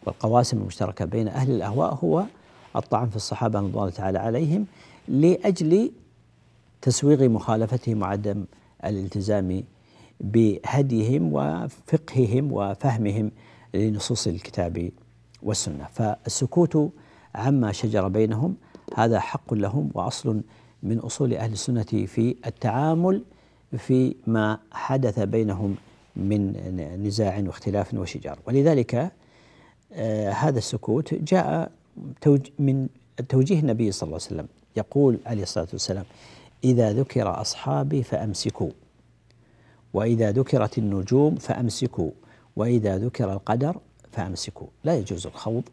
والقواسم 0.10 0.58
المشتركة 0.58 1.06
بين 1.06 1.28
أهل 1.28 1.52
الأهواء 1.52 1.94
هو 1.94 2.26
الطعن 2.76 3.10
في 3.10 3.16
الصحابة 3.16 3.60
رضوان 3.60 3.74
الله 3.74 3.90
تعالى 3.90 4.20
عليهم 4.20 4.66
لأجل 5.08 5.92
تسويغ 6.82 7.30
مخالفتهم 7.30 8.02
وعدم 8.02 8.46
الالتزام 8.86 9.64
بهديهم 10.20 11.34
وفقههم 11.34 12.54
وفهمهم 12.54 13.32
لنصوص 13.74 14.28
الكتاب 14.28 14.92
والسنة. 15.44 15.88
فالسكوت 15.94 16.92
عما 17.36 17.72
شجر 17.72 18.08
بينهم 18.08 18.56
هذا 18.96 19.20
حق 19.20 19.54
لهم 19.54 19.90
وأصل 19.94 20.42
من 20.84 21.00
أصول 21.00 21.34
أهل 21.34 21.52
السنة 21.52 21.84
في 21.84 22.36
التعامل 22.46 23.24
فيما 23.78 24.60
حدث 24.72 25.20
بينهم 25.20 25.76
من 26.16 26.54
نزاع 27.04 27.44
واختلاف 27.48 27.94
وشجار. 27.94 28.40
ولذلك 28.48 29.12
هذا 30.32 30.58
السكوت 30.58 31.14
جاء 31.14 31.72
من 32.60 32.88
توجيه 33.30 33.60
النبي 33.60 33.92
صلى 33.92 34.08
الله 34.08 34.20
عليه 34.22 34.36
وسلم. 34.36 34.48
يقول 34.78 35.18
عليه 35.26 35.44
الصلاة 35.44 35.68
والسلام 35.74 36.06
إذا 36.64 36.94
ذكر 36.94 37.42
أصحابي 37.42 38.04
فأمسكوا 38.04 38.70
وإذا 39.94 40.32
ذكرت 40.32 40.78
النجوم 40.78 41.36
فأمسكوا 41.36 42.12
وإذا 42.56 42.98
ذكر 42.98 43.34
القدر 43.34 43.78
فأمسكوا. 44.12 44.68
لا 44.84 44.96
يجوز 44.96 45.28
الخوض 45.28 45.64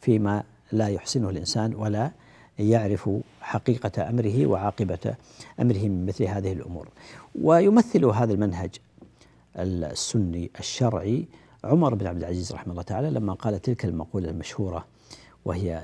فيما 0.00 0.42
لا 0.72 0.88
يحسنه 0.88 1.30
الإنسان 1.30 1.74
ولا 1.74 2.10
يعرف 2.58 3.10
حقيقة 3.40 4.08
أمره 4.08 4.46
وعاقبة 4.46 5.14
أمره 5.60 5.88
من 5.88 6.06
مثل 6.06 6.24
هذه 6.24 6.52
الأمور. 6.52 6.88
ويمثل 7.42 8.04
هذا 8.04 8.32
المنهج 8.32 8.70
السني 9.56 10.50
الشرعي 10.58 11.24
عمر 11.64 11.94
بن 11.94 12.06
عبد 12.06 12.18
العزيز 12.18 12.52
رحمه 12.52 12.72
الله 12.72 12.82
تعالى 12.82 13.10
لما 13.10 13.32
قال 13.32 13.62
تلك 13.62 13.84
المقولة 13.84 14.30
المشهورة 14.30 14.86
وهي 15.44 15.82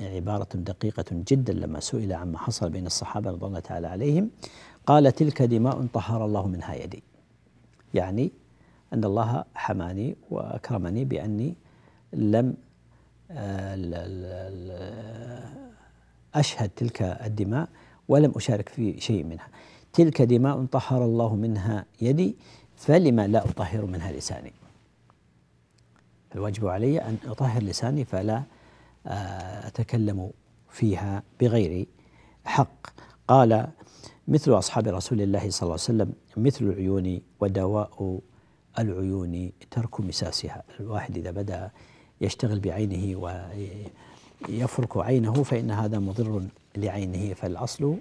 عبارة 0.00 0.48
دقيقة 0.54 1.04
جدا 1.10 1.52
لما 1.52 1.80
سئل 1.80 2.12
عما 2.12 2.38
حصل 2.38 2.70
بين 2.70 2.86
الصحابة 2.86 3.30
رضي 3.30 3.46
الله 3.46 3.60
تعالى 3.60 3.86
عليهم 3.86 4.30
قال 4.86 5.12
تلك 5.12 5.42
دماء 5.42 5.86
طهر 5.92 6.24
الله 6.24 6.46
منها 6.46 6.74
يدي. 6.74 7.02
يعني 7.94 8.32
أن 8.92 9.04
الله 9.04 9.44
حماني 9.54 10.16
وأكرمني 10.30 11.04
بأني 11.04 11.54
لم 12.12 12.54
أشهد 16.34 16.70
تلك 16.76 17.02
الدماء 17.02 17.68
ولم 18.08 18.32
أشارك 18.36 18.68
في 18.68 19.00
شيء 19.00 19.24
منها. 19.24 19.48
تلك 19.92 20.22
دماء 20.22 20.64
طهر 20.64 21.04
الله 21.04 21.34
منها 21.36 21.84
يدي 22.00 22.36
فلما 22.76 23.26
لا 23.26 23.44
أطهر 23.44 23.86
منها 23.86 24.12
لساني؟ 24.12 24.52
الواجب 26.34 26.66
علي 26.66 27.00
أن 27.00 27.16
أطهر 27.26 27.62
لساني 27.62 28.04
فلا 28.04 28.42
آه، 29.06 29.66
أتكلم 29.66 30.30
فيها 30.70 31.22
بغير 31.40 31.86
حق. 32.44 32.86
قال 33.28 33.68
مثل 34.28 34.58
أصحاب 34.58 34.88
رسول 34.88 35.20
الله 35.20 35.50
صلى 35.50 35.62
الله 35.62 35.72
عليه 35.72 35.74
وسلم 35.82 36.12
مثل 36.36 36.64
العيون 36.64 37.20
ودواء 37.40 38.20
العيون 38.78 39.52
ترك 39.70 40.00
مساسها. 40.00 40.62
الواحد 40.80 41.18
إذا 41.18 41.30
بدأ 41.30 41.70
يشتغل 42.20 42.60
بعينه 42.60 43.18
ويفرك 44.48 44.96
عينه 44.96 45.42
فإن 45.42 45.70
هذا 45.70 45.98
مضر 45.98 46.42
لعينه 46.76 47.34
فالأصل 47.34 47.96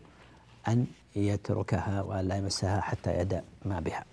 أن 0.67 0.85
يتركها 1.15 2.01
ولا 2.01 2.37
يمسها 2.37 2.81
حتى 2.81 3.19
يدع 3.19 3.41
ما 3.65 3.79
بها. 3.79 4.10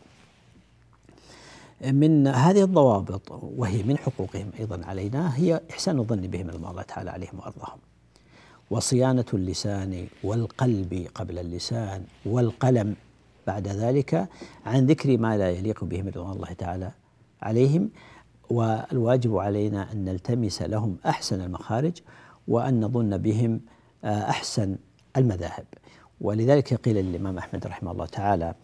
من 1.84 2.26
هذه 2.26 2.64
الضوابط 2.64 3.32
وهي 3.32 3.82
من 3.82 3.98
حقوقهم 3.98 4.50
أيضا 4.60 4.80
علينا 4.84 5.36
هي 5.36 5.60
إحسان 5.70 5.98
الظن 5.98 6.20
بهم 6.20 6.50
الله 6.50 6.82
تعالى 6.82 7.10
عليهم 7.10 7.38
وأرضاهم. 7.38 7.78
وصيانة 8.70 9.24
اللسان 9.34 10.06
والقلب 10.24 11.06
قبل 11.14 11.38
اللسان 11.38 12.04
والقلم 12.26 12.96
بعد 13.46 13.68
ذلك 13.68 14.28
عن 14.66 14.86
ذكر 14.86 15.18
ما 15.18 15.38
لا 15.38 15.50
يليق 15.50 15.84
بهم 15.84 16.08
رضوان 16.08 16.32
الله 16.32 16.52
تعالى 16.52 16.90
عليهم 17.42 17.90
والواجب 18.50 19.36
علينا 19.36 19.92
أن 19.92 20.04
نلتمس 20.04 20.62
لهم 20.62 20.96
أحسن 21.06 21.40
المخارج 21.40 21.92
وأن 22.48 22.80
نظن 22.80 23.16
بهم 23.16 23.60
أحسن 24.04 24.76
المذاهب 25.16 25.64
ولذلك 26.20 26.74
قيل 26.74 26.96
للإمام 26.96 27.38
أحمد 27.38 27.66
رحمه 27.66 27.92
الله 27.92 28.06
تعالى 28.06 28.54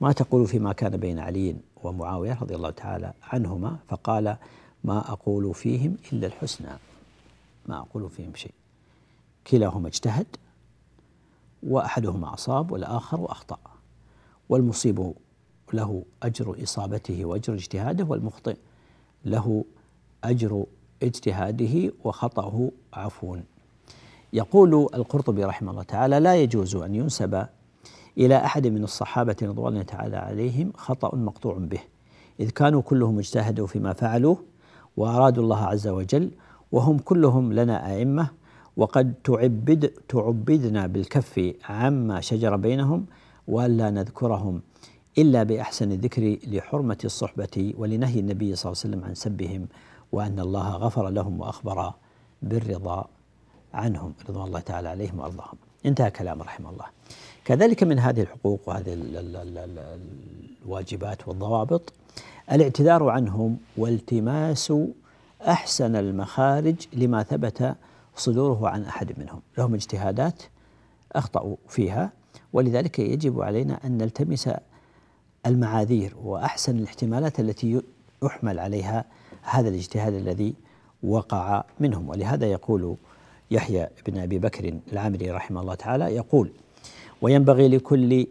ما 0.00 0.12
تقول 0.12 0.46
فيما 0.46 0.72
كان 0.72 0.96
بين 0.96 1.18
علي 1.18 1.56
ومعاوية 1.84 2.38
رضي 2.40 2.54
الله 2.54 2.70
تعالى 2.70 3.12
عنهما 3.22 3.76
فقال 3.88 4.36
ما 4.84 5.12
أقول 5.12 5.54
فيهم 5.54 5.96
إلا 6.12 6.26
الحسنى 6.26 6.68
ما 7.66 7.78
أقول 7.78 8.10
فيهم 8.10 8.34
شيء. 8.34 8.54
كلاهما 9.46 9.88
اجتهد 9.88 10.26
وأحدهما 11.62 12.34
أصاب 12.34 12.72
والآخر 12.72 13.30
أخطأ. 13.32 13.58
والمصيب 14.48 15.12
له 15.72 16.04
أجر 16.22 16.62
إصابته 16.62 17.24
وأجر 17.24 17.54
اجتهاده 17.54 18.04
والمخطئ 18.04 18.56
له 19.24 19.64
أجر 20.24 20.64
اجتهاده 21.02 21.92
وخطأه 22.04 22.70
عفو 22.92 23.36
يقول 24.32 24.74
القرطبي 24.94 25.44
رحمه 25.44 25.70
الله 25.70 25.82
تعالى 25.82 26.20
لا 26.20 26.36
يجوز 26.36 26.76
أن 26.76 26.94
ينسب 26.94 27.46
إلى 28.20 28.36
أحد 28.36 28.66
من 28.66 28.84
الصحابة 28.84 29.36
رضوان 29.42 29.72
الله 29.72 29.82
تعالى 29.82 30.16
عليهم 30.16 30.72
خطأ 30.76 31.16
مقطوع 31.16 31.58
به. 31.58 31.80
إذ 32.40 32.50
كانوا 32.50 32.82
كلهم 32.82 33.18
اجتهدوا 33.18 33.66
فيما 33.66 33.92
فعلوه 33.92 34.38
وأرادوا 34.96 35.42
الله 35.42 35.64
عز 35.64 35.88
وجل 35.88 36.30
وهم 36.72 36.98
كلهم 36.98 37.52
لنا 37.52 37.92
أئمة 37.92 38.30
وقد 38.76 39.14
تعبد 39.24 39.92
تعبدنا 40.08 40.86
بالكف 40.86 41.52
عما 41.68 42.20
شجر 42.20 42.56
بينهم 42.56 43.06
وألا 43.48 43.90
نذكرهم 43.90 44.62
إلا 45.18 45.42
بأحسن 45.42 45.92
الذكر 45.92 46.38
لحرمة 46.46 46.98
الصحبة 47.04 47.74
ولنهي 47.78 48.20
النبي 48.20 48.56
صلى 48.56 48.72
الله 48.72 48.82
عليه 48.84 48.94
وسلم 48.96 49.04
عن 49.04 49.14
سبهم 49.14 49.66
وأن 50.12 50.40
الله 50.40 50.70
غفر 50.70 51.08
لهم 51.08 51.40
وأخبر 51.40 51.92
بالرضا 52.42 53.08
عنهم. 53.74 54.12
رضوان 54.28 54.46
الله 54.46 54.60
تعالى 54.60 54.88
عليهم 54.88 55.18
وأرضاهم. 55.18 55.69
انتهى 55.86 56.10
كلام 56.10 56.42
رحمه 56.42 56.70
الله. 56.70 56.84
كذلك 57.44 57.82
من 57.82 57.98
هذه 57.98 58.20
الحقوق 58.20 58.60
وهذه 58.66 58.98
الواجبات 60.64 61.28
والضوابط 61.28 61.92
الاعتذار 62.52 63.08
عنهم 63.08 63.56
والتماس 63.76 64.72
أحسن 65.48 65.96
المخارج 65.96 66.74
لما 66.92 67.22
ثبت 67.22 67.76
صدوره 68.16 68.68
عن 68.68 68.82
أحد 68.84 69.18
منهم، 69.18 69.40
لهم 69.58 69.74
اجتهادات 69.74 70.42
أخطأوا 71.12 71.56
فيها 71.68 72.12
ولذلك 72.52 72.98
يجب 72.98 73.40
علينا 73.40 73.80
أن 73.84 73.98
نلتمس 73.98 74.50
المعاذير 75.46 76.16
وأحسن 76.22 76.78
الاحتمالات 76.78 77.40
التي 77.40 77.82
يحمل 78.22 78.58
عليها 78.58 79.04
هذا 79.42 79.68
الاجتهاد 79.68 80.14
الذي 80.14 80.54
وقع 81.02 81.64
منهم. 81.80 82.08
ولهذا 82.08 82.46
يقول 82.46 82.96
يحيى 83.50 83.88
بن 84.06 84.18
أبي 84.18 84.38
بكر 84.38 84.78
العامري 84.92 85.30
رحمه 85.30 85.60
الله 85.60 85.74
تعالى 85.74 86.04
يقول 86.04 86.52
وينبغي 87.22 87.68
لكل 87.68 88.26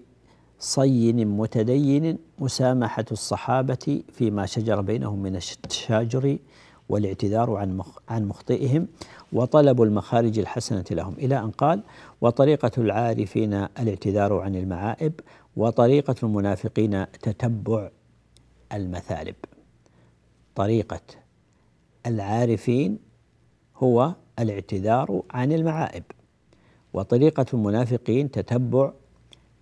صين 0.59 1.27
متدين 1.27 2.17
مسامحة 2.39 3.05
الصحابة 3.11 4.03
فيما 4.13 4.45
شجر 4.45 4.81
بينهم 4.81 5.19
من 5.19 5.35
التشاجر 5.35 6.37
والاعتذار 6.89 7.55
عن 7.55 7.81
عن 8.09 8.27
مخطئهم 8.27 8.87
وطلب 9.33 9.81
المخارج 9.81 10.39
الحسنة 10.39 10.85
لهم. 10.91 11.13
إلى 11.13 11.39
أن 11.39 11.51
قال 11.51 11.83
وطريقة 12.21 12.71
العارفين 12.77 13.53
الاعتذار 13.53 14.33
عن 14.33 14.55
المعائب 14.55 15.13
وطريقة 15.55 16.15
المنافقين 16.23 17.11
تتبع 17.11 17.89
المثالب. 18.73 19.35
طريقة 20.55 21.01
العارفين 22.05 22.99
هو 23.75 24.13
الاعتذار 24.39 25.23
عن 25.31 25.51
المعائب. 25.51 26.03
وطريقة 26.93 27.45
المنافقين 27.53 28.31
تتبع 28.31 28.91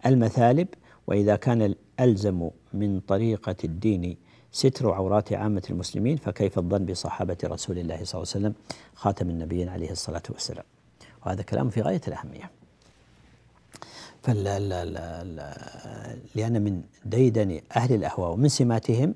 المثالب 0.05 0.67
وإذا 1.07 1.35
كان 1.35 1.61
الألزم 1.61 2.49
من 2.73 2.99
طريقة 2.99 3.55
الدين 3.63 4.17
ستر 4.51 4.91
عورات 4.91 5.33
عامة 5.33 5.63
المسلمين 5.69 6.17
فكيف 6.17 6.59
الظن 6.59 6.85
بصحابة 6.85 7.37
رسول 7.43 7.77
الله 7.77 8.03
صلى 8.03 8.21
الله 8.21 8.33
عليه 8.35 8.47
وسلم 8.47 8.53
خاتم 8.95 9.29
النبيين 9.29 9.69
عليه 9.69 9.91
الصلاة 9.91 10.23
والسلام. 10.29 10.65
وهذا 11.25 11.41
كلام 11.41 11.69
في 11.69 11.81
غاية 11.81 12.01
الأهمية. 12.07 12.51
فلا 14.23 14.59
لا 14.59 14.85
لا 14.85 15.23
لا 15.23 15.57
لأن 16.35 16.61
من 16.61 16.81
ديدن 17.05 17.61
أهل 17.75 17.93
الأهواء 17.93 18.31
ومن 18.31 18.47
سماتهم 18.47 19.15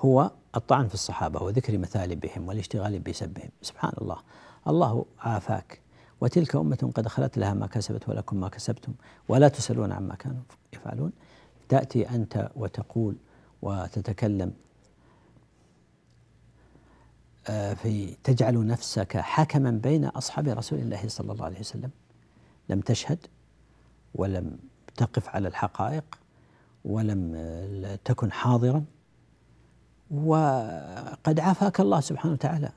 هو 0.00 0.30
الطعن 0.56 0.88
في 0.88 0.94
الصحابة 0.94 1.42
وذكر 1.42 1.78
مثالبهم 1.78 2.48
والاشتغال 2.48 2.98
بسبهم. 2.98 3.50
سبحان 3.62 3.92
الله 4.00 4.16
الله 4.68 5.04
عافاك. 5.18 5.80
وتلك 6.20 6.56
أمة 6.56 6.92
قد 6.94 7.08
خلت 7.08 7.38
لها 7.38 7.54
ما 7.54 7.66
كسبت 7.66 8.08
ولكم 8.08 8.40
ما 8.40 8.48
كسبتم 8.48 8.92
ولا 9.28 9.48
تسألون 9.48 9.92
عما 9.92 10.14
كانوا 10.14 10.42
يفعلون. 10.72 11.12
تأتي 11.68 12.10
أنت 12.10 12.50
وتقول 12.56 13.16
وتتكلم 13.62 14.52
آه، 17.48 17.74
في 17.74 18.16
تجعل 18.24 18.66
نفسك 18.66 19.16
حكما 19.16 19.70
بين 19.70 20.04
أصحاب 20.04 20.48
رسول 20.48 20.78
الله 20.78 21.08
صلى 21.08 21.32
الله 21.32 21.44
عليه 21.44 21.60
وسلم. 21.60 21.90
لم 22.68 22.80
تشهد 22.80 23.26
ولم 24.14 24.58
تقف 24.96 25.28
على 25.28 25.48
الحقائق 25.48 26.04
ولم 26.84 27.98
تكن 28.04 28.32
حاضرا. 28.32 28.84
وقد 30.10 31.40
عافاك 31.40 31.80
الله 31.80 32.00
سبحانه 32.00 32.32
وتعالى. 32.32 32.70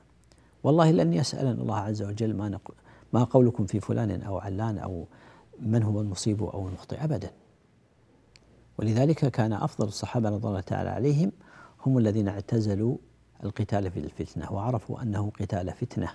والله 0.62 0.90
لن 0.90 1.12
يسألنا 1.12 1.62
الله 1.62 1.76
عز 1.76 2.02
وجل 2.02 2.36
ما 2.36 2.48
نقول 2.48 2.76
ما 3.12 3.24
قولكم 3.24 3.66
في 3.66 3.80
فلان 3.80 4.22
أو 4.22 4.38
علان 4.38 4.78
أو 4.78 5.06
من 5.60 5.82
هو 5.82 6.00
المصيب 6.00 6.42
أو 6.42 6.68
المخطئ 6.68 7.04
أبدا. 7.04 7.30
ولذلك 8.78 9.26
كان 9.26 9.52
أفضل 9.52 9.88
الصحابة 9.88 10.28
رضي 10.28 10.48
الله 10.48 10.60
تعالى 10.60 10.90
عليهم 10.90 11.32
هم 11.86 11.98
الذين 11.98 12.28
اعتزلوا 12.28 12.96
القتال 13.44 13.90
في 13.90 14.00
الفتنة 14.00 14.52
وعرفوا 14.52 15.02
أنه 15.02 15.32
قتال 15.40 15.72
فتنة. 15.72 16.10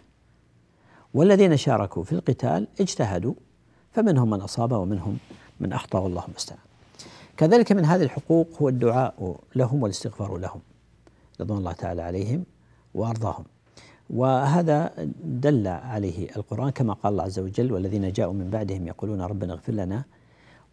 والذين 1.13 1.57
شاركوا 1.57 2.03
في 2.03 2.11
القتال 2.11 2.67
اجتهدوا 2.79 3.33
فمنهم 3.91 4.29
من 4.29 4.41
أصاب 4.41 4.71
ومنهم 4.71 5.17
من 5.59 5.73
أخطأ 5.73 5.99
والله 5.99 6.25
المستعان. 6.25 6.59
كذلك 7.37 7.71
من 7.71 7.85
هذه 7.85 8.03
الحقوق 8.03 8.47
هو 8.61 8.69
الدعاء 8.69 9.39
لهم 9.55 9.83
والاستغفار 9.83 10.37
لهم. 10.37 10.61
رضوان 11.41 11.57
الله 11.59 11.71
تعالى 11.71 12.01
عليهم 12.01 12.43
وأرضاهم. 12.95 13.43
وهذا 14.09 14.91
دل 15.23 15.67
عليه 15.67 16.27
القرآن 16.35 16.69
كما 16.69 16.93
قال 16.93 17.11
الله 17.11 17.23
عز 17.23 17.39
وجل 17.39 17.71
والذين 17.71 18.11
جاءوا 18.11 18.33
من 18.33 18.49
بعدهم 18.49 18.87
يقولون 18.87 19.21
ربنا 19.21 19.53
اغفر 19.53 19.73
لنا 19.73 20.03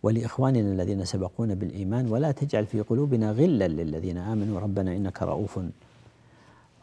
ولإخواننا 0.03 0.73
الذين 0.73 1.05
سبقونا 1.05 1.55
بالإيمان 1.55 2.09
ولا 2.13 2.31
تجعل 2.33 2.67
في 2.67 2.81
قلوبنا 2.81 3.31
غلا 3.33 3.69
للذين 3.69 4.19
آمنوا 4.19 4.61
ربنا 4.61 4.97
إنك 4.97 5.23
رؤوف 5.23 5.61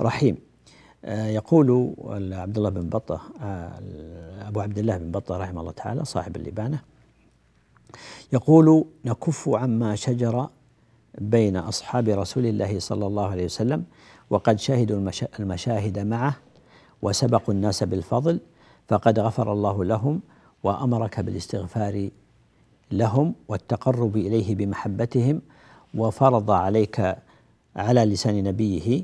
رحيم. 0.02 0.38
آه، 1.06 1.28
يقول 1.28 1.96
عبد 2.34 2.58
الله 2.58 2.70
بن 2.70 2.90
بطة 2.90 3.22
آه، 3.42 3.72
أبو 4.48 4.60
عبد 4.62 4.78
الله 4.78 4.98
بن 4.98 5.12
بطة 5.12 5.38
رحمه 5.38 5.62
الله 5.62 5.72
تعالى 5.72 6.06
صاحب 6.06 6.36
اللبانة 6.36 6.80
يقول 8.34 8.86
نكف 9.06 9.50
عما 9.50 9.96
شجر 9.96 10.50
بين 11.18 11.58
أصحاب 11.58 12.10
رسول 12.10 12.46
الله 12.46 12.80
صلى 12.80 13.08
الله 13.08 13.28
عليه 13.28 13.46
وسلم 13.46 13.84
وقد 14.30 14.60
شهدوا 14.60 15.12
المشاهد 15.40 16.00
معه 16.00 16.36
وسبقوا 17.02 17.54
الناس 17.54 17.84
بالفضل 17.84 18.40
فقد 18.88 19.20
غفر 19.20 19.54
الله 19.54 19.84
لهم 19.86 20.22
وأمرك 20.64 21.20
بالاستغفار 21.20 22.10
لهم 22.92 23.36
والتقرب 23.48 24.18
إليه 24.18 24.56
بمحبتهم 24.56 25.42
وفرض 25.96 26.52
عليك 26.52 27.16
على 27.76 28.06
لسان 28.06 28.44
نبيه 28.44 29.04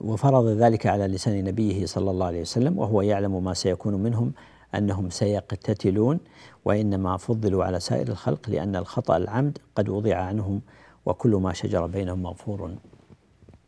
وفرض 0.00 0.46
ذلك 0.46 0.86
على 0.86 1.06
لسان 1.06 1.44
نبيه 1.44 1.86
صلى 1.86 2.10
الله 2.10 2.26
عليه 2.26 2.40
وسلم 2.40 2.78
وهو 2.78 3.02
يعلم 3.02 3.44
ما 3.44 3.54
سيكون 3.54 3.94
منهم 3.94 4.32
أنهم 4.74 5.10
سيقتتلون 5.10 6.18
وإنما 6.64 7.16
فضلوا 7.16 7.64
على 7.64 7.80
سائر 7.80 8.08
الخلق 8.08 8.50
لأن 8.50 8.76
الخطأ 8.76 9.16
العمد 9.16 9.58
قد 9.76 9.88
وضع 9.88 10.16
عنهم 10.16 10.60
وكل 11.06 11.30
ما 11.30 11.52
شجر 11.52 11.86
بينهم 11.86 12.22
مغفور 12.22 12.74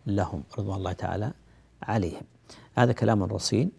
لهم 0.06 0.42
رضوان 0.58 0.76
الله 0.78 0.92
تعالى 0.92 1.32
عليهم 1.82 2.22
هذا 2.74 2.92
كلام 2.92 3.22
رصين 3.22 3.70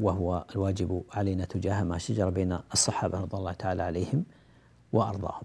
وهو 0.00 0.44
الواجب 0.50 1.02
علينا 1.12 1.44
تجاه 1.44 1.82
ما 1.82 1.98
شجر 1.98 2.30
بين 2.30 2.58
الصحابة 2.72 3.20
رضي 3.20 3.36
الله 3.36 3.52
تعالى 3.52 3.82
عليهم 3.82 4.24
وأرضاهم. 4.92 5.42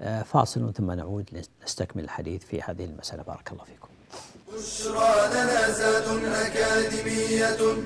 آه، 0.00 0.22
فاصل 0.22 0.74
ثم 0.74 0.90
نعود 0.90 1.46
نستكمل 1.64 2.04
الحديث 2.04 2.44
في 2.44 2.62
هذه 2.62 2.84
المسألة 2.84 3.22
بارك 3.22 3.52
الله 3.52 3.64
فيكم. 3.64 3.88
بشرى 4.54 5.30
لنا 5.30 6.46
أكاديمية 6.46 7.82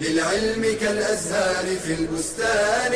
للعلم 0.00 0.62
كالأزهار 0.80 1.76
في 1.76 1.94
البستان 1.94 2.92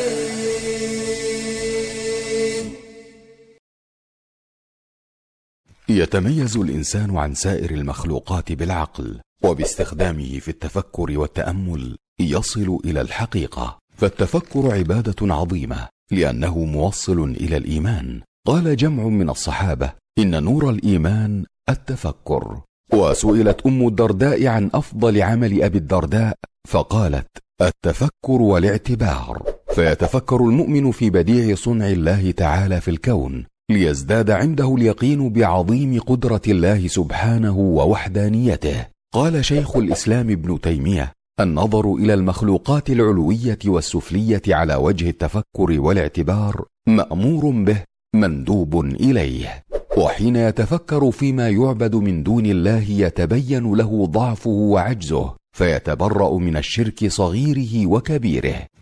يتميز 5.98 6.56
الإنسان 6.56 7.16
عن 7.16 7.34
سائر 7.34 7.70
المخلوقات 7.70 8.52
بالعقل 8.52 9.20
وباستخدامه 9.44 10.38
في 10.38 10.48
التفكر 10.48 11.18
والتأمل 11.18 11.96
يصل 12.20 12.78
إلى 12.84 13.00
الحقيقة. 13.00 13.78
فالتفكر 13.96 14.74
عبادة 14.74 15.34
عظيمة 15.34 15.88
لأنه 16.10 16.58
موصل 16.58 17.22
إلى 17.22 17.56
الإيمان. 17.56 18.20
قال 18.46 18.76
جمع 18.76 19.04
من 19.04 19.30
الصحابة 19.30 19.92
إن 20.18 20.42
نور 20.42 20.70
الإيمان 20.70 21.44
التفكر. 21.68 22.60
وسئلت 22.92 23.66
أم 23.66 23.86
الدرداء 23.88 24.46
عن 24.46 24.70
أفضل 24.74 25.22
عمل 25.22 25.62
أبي 25.62 25.78
الدرداء 25.78 26.36
فقالت 26.68 27.28
التفكر 27.60 28.42
والاعتبار. 28.42 29.42
فيتفكر 29.74 30.36
المؤمن 30.36 30.90
في 30.90 31.10
بديع 31.10 31.54
صنع 31.54 31.88
الله 31.88 32.30
تعالى 32.30 32.80
في 32.80 32.90
الكون. 32.90 33.46
ليزداد 33.72 34.30
عنده 34.30 34.74
اليقين 34.74 35.28
بعظيم 35.28 36.00
قدرة 36.00 36.40
الله 36.48 36.88
سبحانه 36.88 37.58
ووحدانيته. 37.58 38.86
قال 39.14 39.44
شيخ 39.44 39.76
الإسلام 39.76 40.30
ابن 40.30 40.60
تيمية 40.60 41.12
النظر 41.40 41.94
إلى 41.94 42.14
المخلوقات 42.14 42.90
العلوية 42.90 43.58
والسفلية 43.66 44.42
على 44.48 44.74
وجه 44.74 45.08
التفكر 45.08 45.80
والاعتبار 45.80 46.64
مأمور 46.88 47.50
به 47.50 47.82
مندوب 48.14 48.84
إليه. 48.84 49.62
وحين 49.96 50.36
يتفكر 50.36 51.10
فيما 51.10 51.48
يعبد 51.48 51.94
من 51.94 52.22
دون 52.22 52.46
الله 52.46 52.90
يتبين 52.90 53.74
له 53.74 54.06
ضعفه 54.06 54.50
وعجزه 54.50 55.34
فيتبرأ 55.56 56.38
من 56.38 56.56
الشرك 56.56 57.08
صغيره 57.08 57.86
وكبيره. 57.86 58.66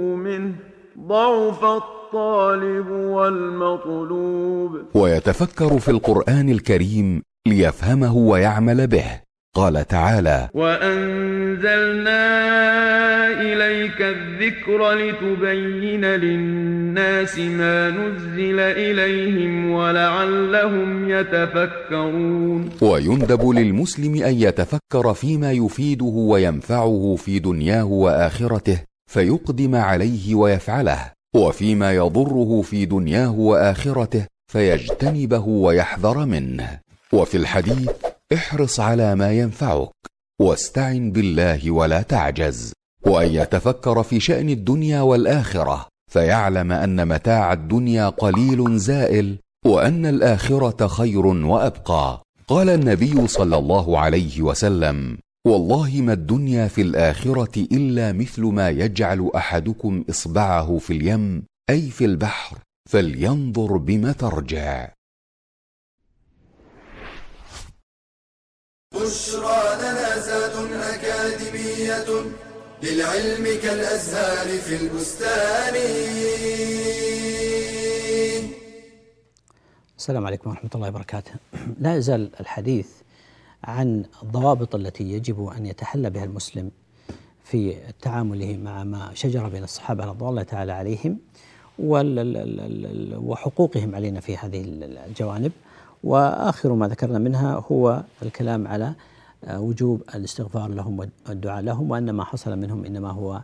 منه 0.01 0.55
ضعف 0.99 1.65
الطالب 1.65 2.91
والمطلوب. 2.91 4.71
ويتفكر 4.95 5.79
في 5.79 5.91
القرآن 5.91 6.49
الكريم 6.49 7.23
ليفهمه 7.47 8.17
ويعمل 8.17 8.87
به. 8.87 9.30
قال 9.55 9.87
تعالى 9.87 10.49
وأنزلنا 10.55 12.21
إليك 13.41 14.01
الذكر 14.01 14.93
لتبين 14.93 16.05
للناس 16.05 17.39
ما 17.39 17.91
نزل 17.91 18.61
إليهم 18.61 19.71
ولعلهم 19.71 21.11
يتفكرون. 21.11 22.71
ويندب 22.83 23.49
للمسلم 23.49 24.23
أن 24.23 24.35
يتفكر 24.35 25.15
فيما 25.15 25.53
يفيده 25.53 26.05
وينفعه 26.05 27.17
في 27.19 27.39
دنياه 27.39 27.85
وآخرته 27.85 28.81
فيقدم 29.11 29.75
عليه 29.75 30.35
ويفعله 30.35 31.13
وفيما 31.37 31.93
يضره 31.93 32.63
في 32.63 32.85
دنياه 32.85 33.33
وآخرته 33.39 34.27
فيجتنبه 34.53 35.47
ويحذر 35.47 36.25
منه. 36.27 36.79
وفي 37.13 37.37
الحديث 37.37 37.91
احرص 38.35 38.81
على 38.81 39.15
ما 39.15 39.33
ينفعك 39.33 39.91
واستعن 40.41 41.13
بالله 41.13 41.71
ولا 41.71 42.03
تعجز 42.03 42.73
وأن 43.07 43.29
يتفكر 43.29 44.03
في 44.03 44.21
شأن 44.21 44.49
الدنيا 44.49 45.01
والآخرة 45.01 45.89
فيعلم 46.13 46.73
أن 46.73 47.09
متاع 47.09 47.53
الدنيا 47.53 48.09
قليل 48.09 48.79
زائل 48.79 49.39
وأن 49.67 50.07
الآخرة 50.07 50.87
خير 50.87 51.27
وأبقى. 51.27 52.23
قال 52.49 52.69
النبي 52.69 53.27
صلى 53.27 53.57
الله 53.57 53.99
عليه 53.99 54.43
وسلم 54.43 55.19
والله 55.47 55.91
ما 56.01 56.13
الدنيا 56.13 56.69
في 56.69 56.83
الآخرة 56.83 57.61
إلا 57.73 58.13
مثل 58.13 58.43
ما 58.43 58.71
يجعل 58.71 59.31
أحدكم 59.37 60.05
إصبعه 60.11 60.79
في 60.79 60.93
اليم 60.93 61.43
أي 61.71 61.91
في 61.91 62.05
البحر 62.05 62.59
فلينظر 62.89 63.77
بم 63.77 64.13
ترجع. 64.13 64.89
بشرى 69.01 69.63
لنا 69.81 70.19
زاد 70.19 70.73
أكاديمية 70.73 72.09
للعلم 72.83 73.45
كالأزهار 73.63 74.49
في 74.59 74.77
البستان. 74.77 75.75
السلام 79.99 80.27
عليكم 80.27 80.51
ورحمة 80.51 80.71
الله 80.75 80.89
وبركاته. 80.89 81.33
لا 81.85 81.97
يزال 81.97 82.31
الحديث 82.41 82.89
عن 83.65 84.05
الضوابط 84.23 84.75
التي 84.75 85.05
يجب 85.05 85.47
أن 85.47 85.67
يتحلى 85.67 86.11
بها 86.11 86.25
المسلم 86.25 86.71
في 87.45 87.77
تعامله 88.03 88.57
مع 88.57 88.85
ما 88.85 89.11
شجر 89.15 89.49
بين 89.49 89.65
الصحابة 89.65 90.05
رضوان 90.05 90.31
الله 90.31 90.43
تعالى 90.43 90.73
عليهم 90.73 91.19
وحقوقهم 93.19 93.95
علينا 93.95 94.21
في 94.21 94.37
هذه 94.37 94.65
الجوانب. 94.67 95.53
وآخر 96.05 96.73
ما 96.73 96.89
ذكرنا 96.89 97.19
منها 97.19 97.65
هو 97.73 98.03
الكلام 98.23 98.69
على 98.69 98.93
آه، 99.45 99.61
وجوب 99.61 100.03
الاستغفار 100.15 100.69
لهم 100.71 101.09
والدعاء 101.29 101.63
لهم 101.63 101.91
وأن 101.91 102.11
ما 102.11 102.25
حصل 102.25 102.59
منهم 102.59 102.85
إنما 102.85 103.11
هو 103.11 103.41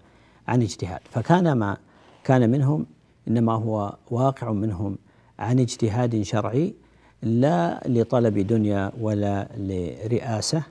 عن 0.48 0.62
اجتهاد. 0.62 1.00
فكان 1.10 1.52
ما 1.52 1.76
كان 2.24 2.50
منهم 2.50 2.86
إنما 3.28 3.52
هو 3.52 3.96
واقع 4.10 4.52
منهم 4.52 4.98
عن 5.38 5.58
اجتهاد 5.58 6.22
شرعي 6.22 6.74
لا 7.22 7.80
لطلب 7.86 8.38
دنيا 8.38 8.92
ولا 9.00 9.48
لرئاسة. 9.56 10.62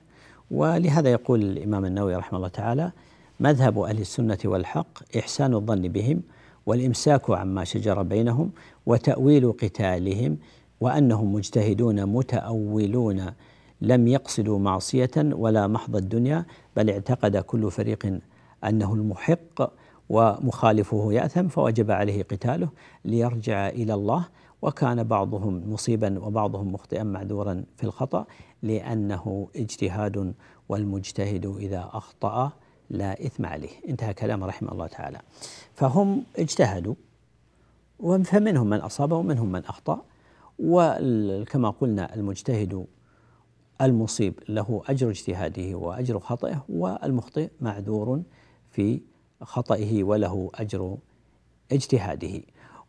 ولهذا 0.51 1.09
يقول 1.11 1.41
الإمام 1.41 1.85
النووي 1.85 2.15
رحمه 2.15 2.37
الله 2.37 2.49
تعالى 2.49 2.91
مذهب 3.39 3.79
أهل 3.79 3.99
السنة 3.99 4.37
والحق 4.45 5.17
إحسان 5.17 5.53
الظن 5.53 5.81
بهم 5.81 6.21
والإمساك 6.65 7.29
عما 7.29 7.63
شجر 7.63 8.03
بينهم 8.03 8.51
وتأويل 8.85 9.51
قتالهم 9.51 10.37
وأنهم 10.81 11.33
مجتهدون 11.33 12.05
متأولون 12.05 13.31
لم 13.81 14.07
يقصدوا 14.07 14.59
معصية 14.59 15.11
ولا 15.17 15.67
محض 15.67 15.95
الدنيا 15.95 16.45
بل 16.75 16.89
اعتقد 16.89 17.37
كل 17.37 17.71
فريق 17.71 18.19
أنه 18.63 18.93
المحق 18.93 19.71
ومخالفه 20.09 21.13
يأثم 21.13 21.47
فوجب 21.47 21.91
عليه 21.91 22.23
قتاله 22.23 22.69
ليرجع 23.05 23.67
إلى 23.69 23.93
الله. 23.93 24.25
وكان 24.61 25.03
بعضهم 25.03 25.73
مصيبا 25.73 26.19
وبعضهم 26.19 26.73
مخطئا 26.73 27.03
معذورا 27.03 27.63
في 27.77 27.83
الخطأ 27.83 28.25
لأنه 28.63 29.47
اجتهاد 29.55 30.33
والمجتهد 30.69 31.45
إذا 31.45 31.89
أخطأ 31.93 32.51
لا 32.89 33.25
إثم 33.25 33.45
عليه. 33.45 33.69
انتهى 33.89 34.13
كلام 34.13 34.43
رحمه 34.43 34.71
الله 34.71 34.87
تعالى. 34.87 35.21
فهم 35.73 36.23
اجتهدوا 36.39 36.95
فمنهم 38.23 38.69
من 38.69 38.77
أصاب 38.77 39.11
ومنهم 39.11 39.51
من 39.51 39.65
أخطأ. 39.65 40.01
وكما 40.59 41.69
قلنا 41.69 42.15
المجتهد 42.15 42.85
المصيب 43.81 44.39
له 44.49 44.81
أجر 44.87 45.09
اجتهاده 45.09 45.75
وأجر 45.77 46.19
خطئه 46.19 46.65
والمخطئ 46.69 47.49
معذور 47.61 48.21
في 48.71 49.01
خطئه 49.41 50.03
وله 50.03 50.51
أجر 50.55 50.97
اجتهاده. 51.71 52.41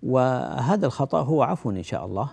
وهذا 0.03 0.87
الخطأ 0.87 1.21
هو 1.21 1.43
عفو 1.43 1.71
إن 1.71 1.83
شاء 1.83 2.07
الله 2.07 2.31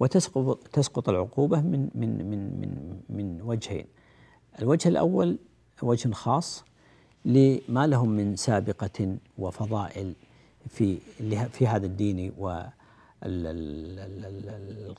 وتسقط 0.00 0.68
تسقط 0.68 1.08
العقوبة 1.08 1.60
من 1.60 1.88
من 1.94 2.30
من 2.30 2.60
من 2.60 3.00
من 3.10 3.42
وجهين. 3.42 3.86
الوجه 4.58 4.88
الأول 4.88 5.38
وجه 5.82 6.12
خاص 6.12 6.64
لما 7.24 7.86
لهم 7.86 8.08
من 8.08 8.36
سابقة 8.36 9.16
وفضائل 9.38 10.14
في 10.68 10.98
في 11.52 11.66
هذا 11.66 11.86
الدين 11.86 12.32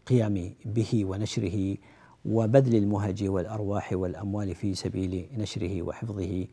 والقيام 0.04 0.54
به 0.66 1.06
ونشره 1.06 1.78
وبذل 2.26 2.76
المهج 2.76 3.24
والأرواح 3.24 3.94
والأموال 3.94 4.56
في 4.56 4.74
سبيل 4.76 5.28
نشره 5.38 5.82
وحفظه 5.82 6.48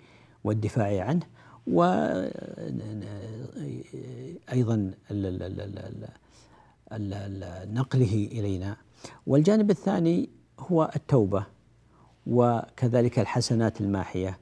والدفاع 0.45 1.05
عنه 1.05 1.23
وأيضا 1.67 2.01
نقله 7.73 8.29
إلينا 8.33 8.77
والجانب 9.27 9.71
الثاني 9.71 10.31
هو 10.59 10.91
التوبة 10.97 11.47
وكذلك 12.27 13.19
الحسنات 13.19 13.81
الماحية 13.81 14.39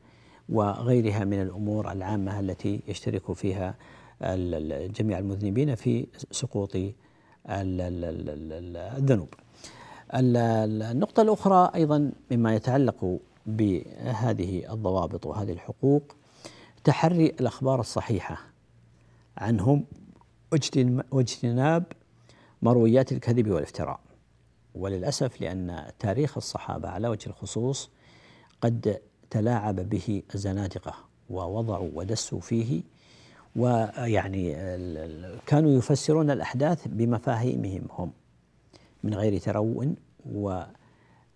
وغيرها 0.49 1.25
من 1.25 1.43
الأمور 1.43 1.93
العامة 1.93 2.41
التي 2.41 2.81
يشترك 2.89 3.33
فيها 3.33 3.75
جميع 4.87 5.19
المذنبين 5.19 5.75
في 5.75 6.07
سقوط 6.31 6.77
الذنوب. 7.49 9.29
النقطة 10.15 11.23
الأخرى 11.23 11.71
أيضا 11.75 12.13
مما 12.31 12.55
يتعلق 12.55 13.19
بهذه 13.47 14.73
الضوابط 14.73 15.27
وهذه 15.27 15.53
الحقوق 15.53 16.03
تحري 16.85 17.27
الأخبار 17.27 17.81
الصحيحة 17.81 18.39
عنهم 19.37 19.85
واجتناب 21.13 21.85
مرويات 22.63 23.13
الكذب 23.13 23.51
والافتراء. 23.51 24.01
وللأسف 24.75 25.41
لأن 25.41 25.91
تاريخ 25.99 26.37
الصحابة 26.37 26.89
على 26.89 27.09
وجه 27.09 27.27
الخصوص 27.27 27.91
قد 28.61 28.99
تلاعب 29.31 29.77
به 29.77 30.23
الزنادقة 30.35 30.95
ووضعوا 31.31 31.91
ودسوا 31.95 32.41
فيه 32.41 32.83
ويعني 33.57 34.55
كانوا 35.47 35.71
يفسرون 35.71 36.31
الأحداث 36.31 36.89
بمفاهيمهم 36.89 37.83
هم 37.91 38.13
من 39.05 39.15
غير 39.15 39.39
ترون 39.39 39.97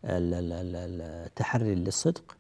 وتحري 0.04 1.74
للصدق 1.74 2.36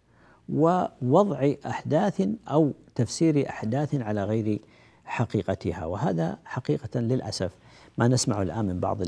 ووضع 0.48 1.52
أحداث 1.66 2.28
أو 2.48 2.72
تفسير 2.94 3.48
أحداث 3.48 3.94
على 3.94 4.24
غير 4.24 4.58
حقيقتها 5.04 5.86
وهذا 5.86 6.38
حقيقة 6.44 7.00
للأسف 7.00 7.52
ما 7.98 8.08
نسمع 8.08 8.42
الآن 8.42 8.64
من 8.64 8.80
بعض 8.80 8.98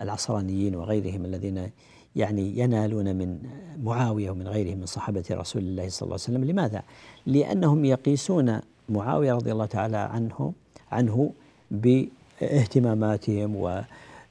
العصرانيين 0.00 0.76
وغيرهم 0.76 1.24
الذين 1.24 1.70
يعني 2.16 2.58
ينالون 2.58 3.16
من 3.16 3.38
معاوية 3.82 4.30
ومن 4.30 4.48
غيرهم 4.48 4.78
من 4.78 4.86
صحابة 4.86 5.24
رسول 5.30 5.62
الله 5.62 5.88
صلى 5.88 6.06
الله 6.06 6.14
عليه 6.14 6.38
وسلم 6.38 6.44
لماذا؟ 6.44 6.82
لأنهم 7.26 7.84
يقيسون 7.84 8.60
معاوية 8.88 9.32
رضي 9.32 9.52
الله 9.52 9.66
تعالى 9.66 9.96
عنه 9.96 10.52
عنه 10.92 11.32
باهتماماتهم 11.70 13.56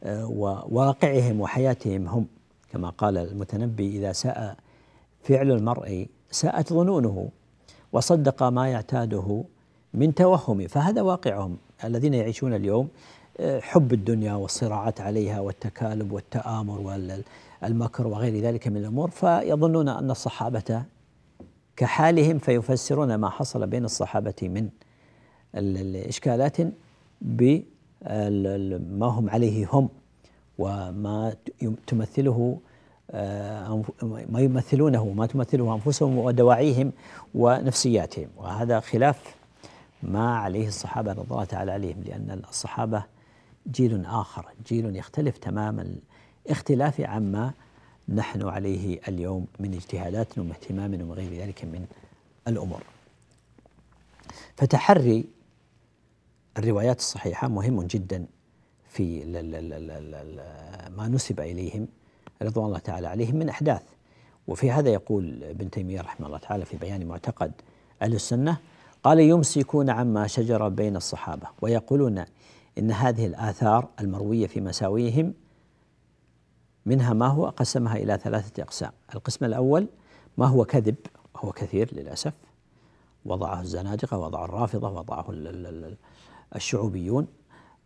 وواقعهم 0.06 1.42
وحياتهم 1.42 2.08
هم. 2.08 2.26
كما 2.72 2.90
قال 2.90 3.18
المتنبي 3.18 3.98
إذا 3.98 4.12
ساء 4.12 4.58
فعل 5.24 5.52
المرء 5.52 6.08
ساءت 6.32 6.74
ظنونه 6.74 7.30
وصدق 7.92 8.44
ما 8.44 8.70
يعتاده 8.70 9.44
من 9.94 10.16
توهم. 10.16 10.68
فهذا 10.68 11.02
واقعهم. 11.02 11.58
الذين 11.84 12.14
يعيشون 12.14 12.54
اليوم 12.54 12.88
حب 13.42 13.94
الدنيا 13.94 14.34
والصراعات 14.34 15.02
عليها 15.02 15.40
والتكالب 15.40 16.12
والتآمر 16.12 16.80
والمكر 17.62 18.08
وغير 18.08 18.44
ذلك 18.44 18.68
من 18.68 18.78
الأمور 18.78 19.10
فيظنون 19.10 19.90
أن 19.90 20.12
الصحابة 20.12 20.84
كحالهم 21.76 22.40
فيفسرون 22.40 23.16
ما 23.16 23.30
حصل 23.30 23.68
بين 23.68 23.86
الصحابة 23.86 24.34
من 24.42 24.70
الإشكالات 25.56 26.58
بما 27.22 27.64
هم 29.06 29.30
عليه 29.30 29.68
هم 29.72 29.90
وما 30.58 31.36
تمثله 31.88 32.60
آه، 33.12 33.84
ما 34.30 34.40
يمثلونه 34.40 35.02
وما 35.02 35.26
تمثله 35.26 35.74
أنفسهم 35.76 36.18
ودواعيهم 36.18 36.92
ونفسياتهم. 37.36 38.28
وهذا 38.38 38.80
خلاف 38.80 39.36
ما 40.04 40.38
عليه 40.38 40.68
الصحابة 40.68 41.12
رضي 41.12 41.32
الله 41.32 41.44
تعالى 41.44 41.72
عليهم 41.72 42.04
لأن 42.06 42.42
الصحابة 42.50 43.04
جيل 43.72 44.06
آخر 44.06 44.46
جيل 44.68 44.96
يختلف 44.96 45.38
تمام 45.38 46.00
الاختلاف 46.46 47.02
عما 47.02 47.52
نحن 48.10 48.48
عليه 48.48 49.00
اليوم 49.08 49.48
من 49.60 49.74
اجتهادات 49.74 50.38
واهتمام 50.38 51.10
وغير 51.10 51.42
ذلك 51.42 51.66
من 51.66 51.86
الأمور. 52.48 52.84
فتحري 54.58 55.26
الروايات 56.58 57.00
الصحيحة 57.00 57.48
مهم 57.48 57.82
جدا 57.84 58.26
في 58.90 59.26
ما 60.98 61.08
نسب 61.08 61.40
إليهم 61.40 61.88
رضوان 62.42 62.66
الله 62.66 62.80
تعالى 62.80 63.08
عليهم 63.08 63.36
من 63.36 63.50
أحداث 63.50 63.82
وفي 64.48 64.72
هذا 64.72 64.90
يقول 64.90 65.44
ابن 65.44 65.70
تيمية 65.70 66.02
رحمه 66.02 66.28
الله 66.28 66.38
تعالى 66.38 66.66
في 66.66 66.78
بيان 66.78 67.06
معتقد 67.06 67.52
أهل 68.02 68.14
السنة 68.14 68.58
قال 69.04 69.20
يمسكون 69.20 69.90
عما 69.90 70.28
شجر 70.28 70.70
بين 70.70 70.96
الصحابة 70.96 71.48
ويقولون 71.62 72.26
إن 72.78 72.92
هذه 72.92 73.26
الآثار 73.26 73.88
المروية 74.00 74.48
في 74.48 74.62
مساويهم 74.62 75.34
منها 76.86 77.14
ما 77.14 77.28
هو 77.28 77.46
قسمها 77.50 77.96
إلى 77.96 78.20
ثلاثة 78.24 78.64
أقسام، 78.64 78.92
القسم 79.16 79.46
الأول 79.46 79.88
ما 80.38 80.46
هو 80.46 80.66
كذب؟ 80.66 80.96
وهو 81.36 81.52
كثير 81.52 81.90
للأسف. 81.94 82.34
وضعه 83.26 83.62
الزنادقة 83.62 84.18
وضعه 84.18 84.46
الرافضة 84.46 84.90
وضعه 84.90 85.26
الشعوبيون. 86.56 87.28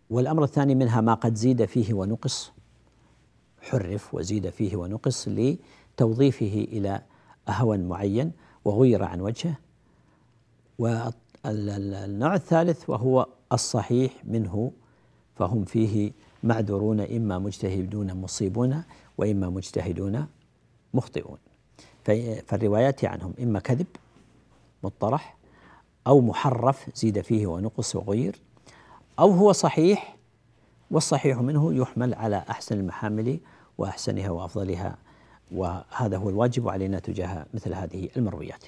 والأمر 0.10 0.44
الثاني 0.44 0.76
منها 0.76 1.02
ما 1.02 1.14
قد 1.14 1.36
زيد 1.36 1.66
فيه 1.66 1.94
ونقص 1.94 2.52
حرف 3.62 4.14
وزيد 4.14 4.50
فيه 4.50 4.76
ونقص 4.76 5.28
لتوظيفه 5.28 6.68
إلى 6.72 7.02
هوى 7.50 7.78
معين 7.78 8.32
وغير 8.66 9.04
عن 9.04 9.22
وجهه. 9.22 9.56
والنوع 10.80 12.36
الثالث 12.36 12.90
وهو 12.90 13.28
الصحيح 13.54 14.26
منه 14.26 14.72
فهم 15.36 15.66
فيه 15.66 16.12
معذورون 16.46 17.00
إما 17.00 17.40
مجتهدون 17.40 18.14
مصيبون 18.14 18.84
وإما 19.18 19.50
مجتهدون 19.50 20.28
مخطئون. 20.94 21.38
فالروايات 22.48 23.06
عنهم 23.06 23.34
إما 23.40 23.60
كذب 23.60 23.88
مطرح 24.84 25.38
أو 26.08 26.22
محرف 26.22 26.90
زيد 26.96 27.22
فيه 27.22 27.48
ونقص 27.48 27.96
وغير 27.96 28.42
أو 29.20 29.32
هو 29.32 29.52
صحيح 29.52 30.16
والصحيح 30.92 31.38
منه 31.38 31.74
يحمل 31.74 32.14
على 32.14 32.44
أحسن 32.50 32.80
المحامل 32.80 33.40
وأحسنها 33.78 34.30
وأفضلها 34.30 34.98
وهذا 35.52 36.18
هو 36.18 36.30
الواجب 36.30 36.70
علينا 36.70 37.00
تجاه 37.00 37.46
مثل 37.54 37.74
هذه 37.74 38.10
المرويات. 38.18 38.64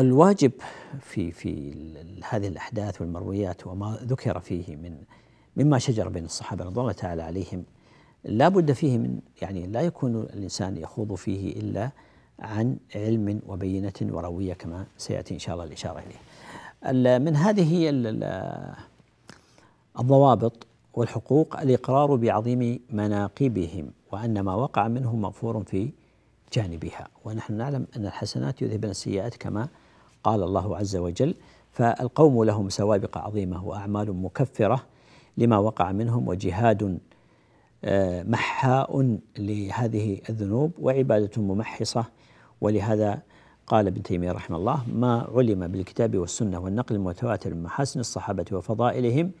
والواجب 0.00 0.52
في 1.00 1.32
في 1.32 1.74
هذه 2.30 2.48
الأحداث 2.48 3.00
والمرويات 3.00 3.66
وما 3.66 3.98
ذكر 4.04 4.40
فيه 4.40 4.76
من 4.76 4.96
مما 5.56 5.78
شجر 5.78 6.08
بين 6.08 6.24
الصحابة 6.24 6.64
رضوان 6.64 6.80
الله 6.80 6.92
تعالى 6.92 7.22
عليهم 7.22 7.64
لا 8.24 8.48
بد 8.48 8.72
فيه 8.72 8.98
من 8.98 9.20
يعني 9.42 9.66
لا 9.66 9.80
يكون 9.80 10.16
الإنسان 10.16 10.76
يخوض 10.76 11.14
فيه 11.14 11.52
إلا 11.60 11.90
عن 12.38 12.76
علم 12.94 13.40
وبينة 13.46 13.92
وروية 14.02 14.54
كما 14.54 14.86
سيأتي 14.98 15.34
إن 15.34 15.38
شاء 15.38 15.54
الله 15.54 15.64
الإشارة 15.64 16.02
إليه. 16.02 17.18
من 17.18 17.36
هذه 17.36 17.90
الضوابط 20.00 20.66
والحقوق 20.94 21.60
الإقرار 21.60 22.16
بعظيم 22.16 22.80
مناقبهم 22.90 23.90
وأن 24.12 24.40
ما 24.40 24.54
وقع 24.54 24.88
منهم 24.88 25.20
مغفور 25.20 25.64
في 25.64 25.90
جانبها 26.52 27.08
ونحن 27.24 27.54
نعلم 27.54 27.86
أن 27.96 28.06
الحسنات 28.06 28.62
يذهبن 28.62 28.88
السيئات 28.90 29.36
كما 29.36 29.68
قال 30.24 30.42
الله 30.42 30.76
عز 30.76 30.96
وجل 30.96 31.34
فالقوم 31.72 32.44
لهم 32.44 32.68
سوابق 32.68 33.18
عظيمة 33.18 33.64
وأعمال 33.66 34.22
مكفرة 34.22 34.84
لما 35.36 35.58
وقع 35.58 35.92
منهم 35.92 36.28
وجهاد 36.28 36.98
آه، 37.84 38.22
محاء 38.22 39.18
لهذه 39.38 40.20
الذنوب 40.28 40.72
وعبادة 40.78 41.42
ممحصة 41.42 42.04
ولهذا 42.60 43.22
قال 43.66 43.86
ابن 43.86 44.02
تيمية 44.02 44.32
رحمه 44.32 44.56
الله 44.56 44.82
ما 44.94 45.28
علم 45.34 45.66
بالكتاب 45.68 46.16
والسنة 46.18 46.58
والنقل 46.58 46.94
المتواتر 46.94 47.54
من 47.54 47.62
محاسن 47.62 48.00
الصحابة 48.00 48.44
وفضائلهم 48.52 49.32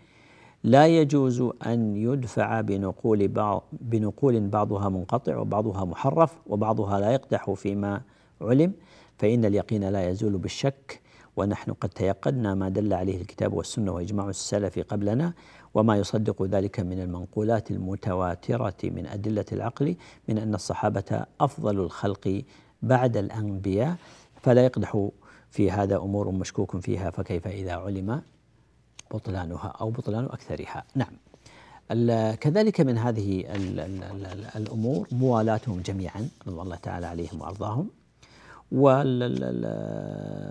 لا 0.64 0.86
يجوز 0.86 1.42
أن 1.66 1.96
يدفع 1.96 2.60
بنقول 2.60 3.28
بعض 3.28 3.62
بنقول 3.72 4.40
بعضها 4.48 4.88
منقطع 4.88 5.36
وبعضها 5.36 5.84
محرف 5.84 6.36
وبعضها 6.46 7.00
لا 7.00 7.10
يقدح 7.10 7.50
فيما 7.50 8.00
علم 8.42 8.72
فإن 9.20 9.44
اليقين 9.44 9.88
لا 9.88 10.08
يزول 10.08 10.38
بالشك 10.38 11.00
ونحن 11.36 11.72
قد 11.72 11.88
تيقنا 11.88 12.54
ما 12.54 12.68
دل 12.68 12.92
عليه 12.92 13.20
الكتاب 13.20 13.52
والسنة 13.52 13.92
وإجماع 13.92 14.28
السلف 14.28 14.78
قبلنا 14.78 15.32
وما 15.74 15.96
يصدق 15.96 16.42
ذلك 16.42 16.80
من 16.80 17.00
المنقولات 17.00 17.70
المتواترة 17.70 18.76
من 18.84 19.06
أدلة 19.06 19.44
العقل 19.52 19.96
من 20.28 20.38
أن 20.38 20.54
الصحابة 20.54 21.26
أفضل 21.40 21.78
الخلق 21.80 22.42
بعد 22.82 23.16
الأنبياء 23.16 23.96
فلا 24.42 24.64
يقدح 24.64 25.08
في 25.50 25.70
هذا 25.70 25.96
أمور 25.96 26.30
مشكوك 26.30 26.76
فيها 26.76 27.10
فكيف 27.10 27.46
إذا 27.46 27.72
علم 27.72 28.22
بطلانها 29.10 29.68
أو 29.80 29.90
بطلان 29.90 30.24
أكثرها؟ 30.24 30.84
نعم. 30.94 31.12
كذلك 32.34 32.80
من 32.80 32.98
هذه 32.98 33.44
الأمور 34.56 35.08
موالاتهم 35.12 35.80
جميعا 35.80 36.28
رضوان 36.46 36.64
الله 36.64 36.76
تعالى 36.76 37.06
عليهم 37.06 37.40
وأرضاهم. 37.40 37.99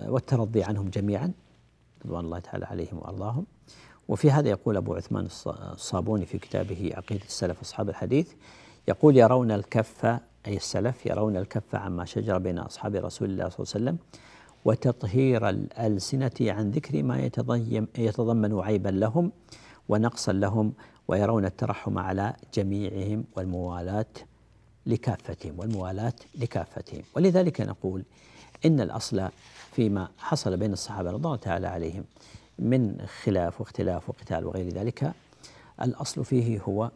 والترضي 0.08 0.62
عنهم 0.62 0.88
جميعا 0.88 1.32
رضوان 2.04 2.24
الله 2.24 2.38
تعالى 2.38 2.66
عليهم 2.66 2.98
وأرضاهم. 2.98 3.46
وفي 4.08 4.30
هذا 4.30 4.48
يقول 4.48 4.76
أبو 4.76 4.94
عثمان 4.94 5.28
الصابوني 5.72 6.26
في 6.26 6.38
كتابه 6.38 6.92
عقيدة 6.96 7.24
السلف 7.24 7.60
أصحاب 7.60 7.88
الحديث 7.88 8.32
يقول 8.88 9.16
يرون 9.16 9.50
الكف 9.50 10.04
أي 10.46 10.56
السلف 10.56 11.06
يرون 11.06 11.36
الكف 11.36 11.74
عما 11.74 12.04
شجر 12.04 12.38
بين 12.38 12.58
أصحاب 12.58 12.94
رسول 12.94 13.30
الله 13.30 13.48
صلى 13.48 13.58
الله 13.58 13.72
عليه 13.74 13.84
وسلم 13.84 13.98
وتطهير 14.64 15.48
الألسنة 15.48 16.30
عن 16.40 16.70
ذكر 16.70 17.02
ما 17.02 17.30
يتضمن 17.98 18.60
عيبا 18.60 18.88
لهم 18.88 19.32
ونقصا 19.88 20.32
لهم 20.32 20.72
ويرون 21.08 21.44
الترحم 21.44 21.98
على 21.98 22.34
جميعهم 22.54 23.24
والموالاة 23.36 24.06
لكافتهم 24.86 25.58
والموالاة 25.58 26.12
لكافتهم. 26.34 27.02
ولذلك 27.16 27.60
نقول 27.60 28.02
إن 28.64 28.80
الأصل 28.80 29.28
فيما 29.72 30.08
حصل 30.18 30.56
بين 30.56 30.72
الصحابة 30.72 31.10
رضي 31.10 31.16
الله 31.16 31.36
تعالى 31.36 31.66
عليهم 31.66 32.04
من 32.58 33.06
خلاف 33.22 33.60
واختلاف 33.60 34.08
وقتال 34.08 34.44
وغير 34.46 34.68
ذلك 34.68 35.12
الأصل 35.82 36.24
فيه 36.24 36.60
هو 36.60 36.90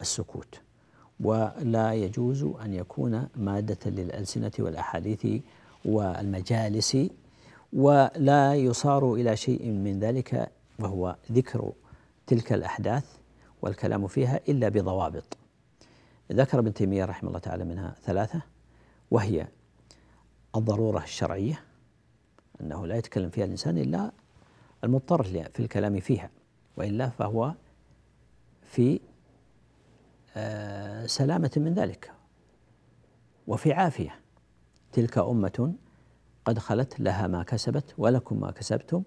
السكوت. 0.00 0.60
ولا 1.20 1.94
يجوز 1.94 2.42
أن 2.42 2.74
يكون 2.74 3.28
مادة 3.36 3.90
للألسنة 3.90 4.52
والأحاديث 4.58 5.26
والمجالس 5.84 6.96
ولا 7.72 8.54
يصار 8.54 9.14
إلى 9.14 9.36
شيء 9.36 9.66
من 9.66 10.00
ذلك 10.00 10.50
وهو 10.78 11.16
ذكر 11.32 11.72
تلك 12.26 12.52
الأحداث 12.52 13.04
والكلام 13.62 14.06
فيها 14.06 14.40
إلا 14.48 14.68
بضوابط. 14.68 15.36
ذكر 16.32 16.58
ابن 16.58 16.74
تيمية 16.74 17.04
رحمه 17.04 17.28
الله 17.28 17.38
تعالى 17.40 17.64
منها 17.64 17.94
ثلاثة 18.02 18.42
وهي 19.10 19.48
الضرورة 20.56 21.02
الشرعية 21.02 21.64
أنه 22.60 22.86
لا 22.86 22.96
يتكلم 22.96 23.30
فيها 23.30 23.44
الإنسان 23.44 23.78
إلا 23.78 24.12
المضطر 24.84 25.24
في 25.24 25.60
الكلام 25.60 26.00
فيها 26.00 26.30
وإلا 26.76 27.08
فهو 27.08 27.54
في 28.62 29.00
آه، 30.36 31.06
سلامة 31.06 31.50
من 31.56 31.74
ذلك 31.74 32.12
وفي 33.46 33.72
عافية. 33.72 34.20
تلك 34.92 35.18
أمة 35.18 35.74
قد 36.44 36.58
خلت 36.58 37.00
لها 37.00 37.26
ما 37.26 37.42
كسبت 37.42 37.94
ولكم 37.98 38.40
ما 38.40 38.50
كسبتم 38.50 39.02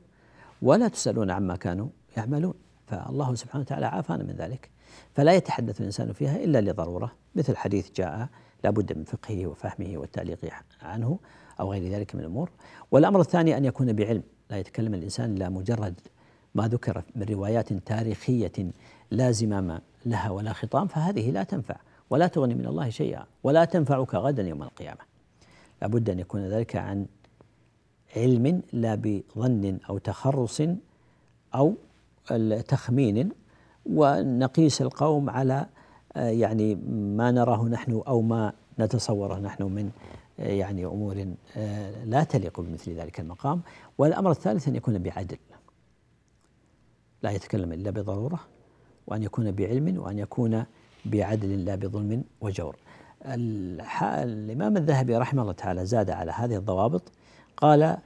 ولا 0.61 0.87
تسألون 0.87 1.31
عما 1.31 1.55
كانوا 1.55 1.89
يعملون. 2.17 2.53
فالله 2.87 3.35
سبحانه 3.35 3.61
وتعالى 3.61 3.85
عافانا 3.85 4.23
من 4.23 4.35
ذلك. 4.35 4.69
فلا 5.13 5.33
يتحدث 5.33 5.79
الإنسان 5.79 6.13
فيها 6.13 6.43
إلا 6.43 6.61
لضرورة 6.61 7.11
مثل 7.35 7.57
حديث 7.57 7.91
جاء 7.95 8.27
لابد 8.63 8.97
من 8.97 9.03
فقهه 9.03 9.47
وفهمه 9.47 9.97
والتعليق 9.97 10.39
عنه 10.81 11.19
أو 11.59 11.71
غير 11.71 11.91
ذلك 11.91 12.15
من 12.15 12.21
الأمور. 12.21 12.49
والأمر 12.91 13.19
الثاني 13.21 13.57
أن 13.57 13.65
يكون 13.65 13.93
بعلم 13.93 14.23
لا 14.49 14.57
يتكلم 14.57 14.93
الإنسان 14.93 15.35
لا 15.35 15.49
مجرد 15.49 15.99
ما 16.55 16.67
ذكر 16.67 17.03
من 17.15 17.23
روايات 17.23 17.73
تاريخية 17.73 18.51
لا 19.11 19.31
زمام 19.31 19.81
لها 20.05 20.29
ولا 20.29 20.53
خطام 20.53 20.87
فهذه 20.87 21.31
لا 21.31 21.43
تنفع 21.43 21.75
ولا 22.09 22.27
تغني 22.27 22.55
من 22.55 22.65
الله 22.65 22.89
شيئا 22.89 23.25
ولا 23.43 23.65
تنفعك 23.65 24.15
غدا 24.15 24.43
يوم 24.43 24.63
القيامة. 24.63 24.99
لابد 25.81 26.09
أن 26.09 26.19
يكون 26.19 26.41
ذلك 26.41 26.75
عن 26.75 27.05
علم 28.15 28.61
لا 28.73 28.95
بظن 28.95 29.79
أو 29.89 29.97
تخرص 29.97 30.61
أو 31.55 31.75
تخمين 32.67 33.29
ونقيس 33.85 34.81
القوم 34.81 35.29
على 35.29 35.65
آه، 36.15 36.29
يعني 36.29 36.75
ما 37.15 37.31
نراه 37.31 37.63
نحن 37.63 38.01
أو 38.07 38.21
ما 38.21 38.53
نتصوره 38.79 39.39
نحن 39.39 39.63
من 39.63 39.91
آه، 40.39 40.47
يعني 40.47 40.85
أمور 40.85 41.25
آه، 41.57 42.03
لا 42.05 42.23
تليق 42.23 42.59
بمثل 42.59 42.91
ذلك 42.91 43.19
المقام. 43.19 43.61
والأمر 43.97 44.31
الثالث 44.31 44.67
أن 44.67 44.75
يكون 44.75 44.99
بعدل. 44.99 45.37
لا 47.23 47.31
يتكلم 47.31 47.73
إلا 47.73 47.91
بضرورة 47.91 48.39
وأن 49.07 49.23
يكون 49.23 49.51
بعلم 49.51 49.97
وأن 49.97 50.19
يكون 50.19 50.65
بعدل 51.05 51.65
لا 51.65 51.75
بظلم 51.75 52.23
وجور. 52.41 52.75
الإمام 53.25 54.77
الذهبي 54.77 55.17
رحمه 55.17 55.41
الله 55.41 55.53
تعالى 55.53 55.85
زاد 55.85 56.09
على 56.09 56.31
هذه 56.31 56.55
الضوابط. 56.55 57.01
قال 57.57 57.97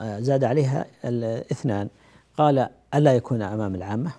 زاد 0.00 0.44
عليها 0.44 0.86
الاثنان. 1.04 1.88
قال 2.36 2.68
ألا 2.94 3.14
يكون 3.14 3.42
أمام 3.42 3.74
العامة؟ 3.74 4.12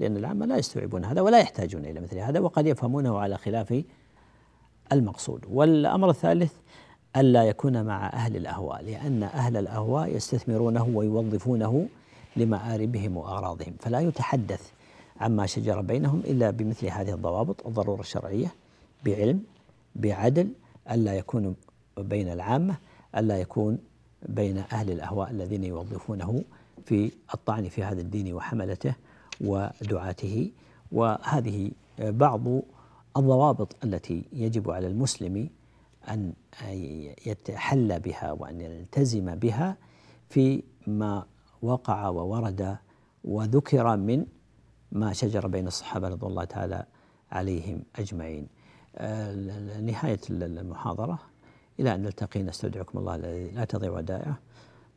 لأن 0.00 0.16
العامة 0.16 0.46
لا 0.46 0.56
يستوعبون 0.56 1.04
هذا 1.04 1.20
ولا 1.20 1.38
يحتاجون 1.38 1.84
إلى 1.84 2.00
مثل 2.00 2.18
هذا 2.18 2.40
وقد 2.40 2.66
يفهمونه 2.66 3.18
على 3.18 3.38
خلاف 3.38 3.84
المقصود. 4.92 5.44
والأمر 5.50 6.10
الثالث 6.10 6.52
ألا 7.16 7.44
يكون 7.44 7.84
مع 7.84 8.06
أهل 8.06 8.36
الأهواء 8.36 8.82
لأن 8.84 9.22
أهل 9.22 9.56
الأهواء 9.56 10.16
يستثمرونه 10.16 10.84
ويوظفونه 10.94 11.88
لمآربهم 12.36 13.16
وأغراضهم 13.16 13.74
فلا 13.80 14.00
يتحدث 14.00 14.70
عما 15.20 15.46
شجر 15.46 15.80
بينهم 15.80 16.20
إلا 16.20 16.50
بمثل 16.50 16.86
هذه 16.86 17.14
الضوابط 17.14 17.66
الضرورة 17.66 18.00
الشرعية 18.00 18.54
بعلم 19.04 19.42
بعدل 19.96 20.48
ألا 20.90 21.14
يكون 21.14 21.54
بين 21.98 22.32
العامة 22.32 22.74
ألا 23.16 23.40
يكون 23.40 23.78
بين 24.28 24.58
أهل 24.72 24.90
الأهواء 24.90 25.30
الذين 25.30 25.64
يوظفونه 25.64 26.42
في 26.84 27.12
الطعن 27.34 27.68
في 27.68 27.84
هذا 27.84 28.00
الدين 28.00 28.34
وحملته 28.34 28.94
ودعاته. 29.40 30.50
وهذه 30.92 31.70
بعض 31.98 32.42
الضوابط 33.16 33.76
التي 33.84 34.24
يجب 34.32 34.70
على 34.70 34.86
المسلم 34.86 35.48
أن 36.08 36.32
يتحلى 37.26 37.98
بها 37.98 38.32
وأن 38.32 38.60
يلتزم 38.60 39.34
بها 39.34 39.76
في 40.28 40.62
ما 40.86 41.26
وقع 41.62 42.08
وورد 42.08 42.76
وذكر 43.24 43.96
من 43.96 44.26
ما 44.92 45.12
شجر 45.12 45.46
بين 45.46 45.66
الصحابة 45.66 46.08
رضي 46.08 46.26
الله 46.26 46.44
تعالى 46.44 46.86
عليهم 47.32 47.82
أجمعين. 47.96 48.46
نهاية 49.82 50.20
المحاضرة. 50.30 51.18
إلى 51.80 51.94
أن 51.94 52.02
نلتقي 52.02 52.42
نستودعكم 52.42 52.98
الله 52.98 53.14
الذي 53.14 53.50
لا 53.50 53.64
تضيع 53.64 53.90
ودائعه 53.90 54.38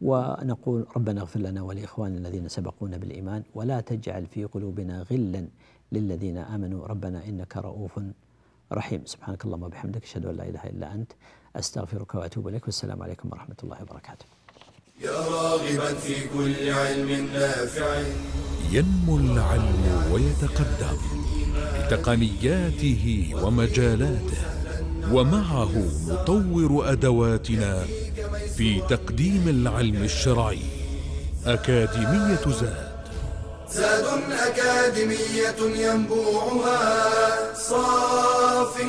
ونقول 0.01 0.85
ربنا 0.95 1.21
اغفر 1.21 1.39
لنا 1.39 1.61
ولإخواننا 1.61 2.17
الذين 2.17 2.47
سبقونا 2.47 2.97
بالإيمان 2.97 3.43
ولا 3.55 3.81
تجعل 3.81 4.25
في 4.25 4.45
قلوبنا 4.45 5.05
غلا 5.11 5.47
للذين 5.91 6.37
آمنوا. 6.37 6.87
ربنا 6.87 7.25
إنك 7.25 7.57
رؤوف 7.57 7.99
رحيم. 8.73 9.01
سبحانك 9.05 9.45
اللهم 9.45 9.63
وبحمدك 9.63 10.03
أشهد 10.03 10.25
أن 10.25 10.35
لا 10.35 10.49
إله 10.49 10.63
إلا 10.63 10.93
أنت 10.95 11.11
أستغفرك 11.55 12.15
وأتوب 12.15 12.47
إليك 12.47 12.65
والسلام 12.65 13.03
عليكم 13.03 13.29
ورحمة 13.31 13.55
الله 13.63 13.77
وبركاته. 13.81 14.25
يا 15.01 15.19
راغبا 15.35 15.93
في 15.93 16.27
كل 16.27 16.69
علم 16.69 17.09
نافع. 17.33 18.03
ينمو 18.71 19.17
العلم 19.17 19.83
ويتقدم 20.11 20.97
بتقنياته 21.79 23.33
ومجالاته 23.43 24.41
ومعه 25.13 25.73
نطور 26.07 26.91
أدواتنا 26.91 27.85
في 28.59 28.81
تقديم 28.89 29.45
العلم 29.47 30.03
الشرعي 30.03 30.59
أكاديمية 31.45 32.59
زاد. 32.61 32.91
زاد 33.71 34.05
أكاديمية 34.31 35.87
ينبوعها 35.87 37.53
صاف 37.53 38.81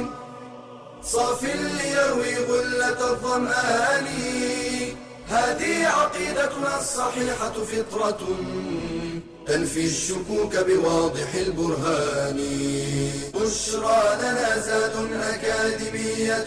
صاف 1.02 1.44
ليروي 1.44 2.36
غلة 2.36 3.10
الظمآن. 3.12 4.06
هذه 5.28 5.86
عقيدتنا 5.86 6.80
الصحيحة 6.80 7.52
فطرة 7.52 8.18
تنفي 9.46 9.86
الشكوك 9.86 10.56
بواضح 10.56 11.34
البرهان. 11.34 12.40
بشرى 13.34 14.02
لنا 14.18 14.58
زاد 14.58 14.94
أكاديمية 15.12 16.46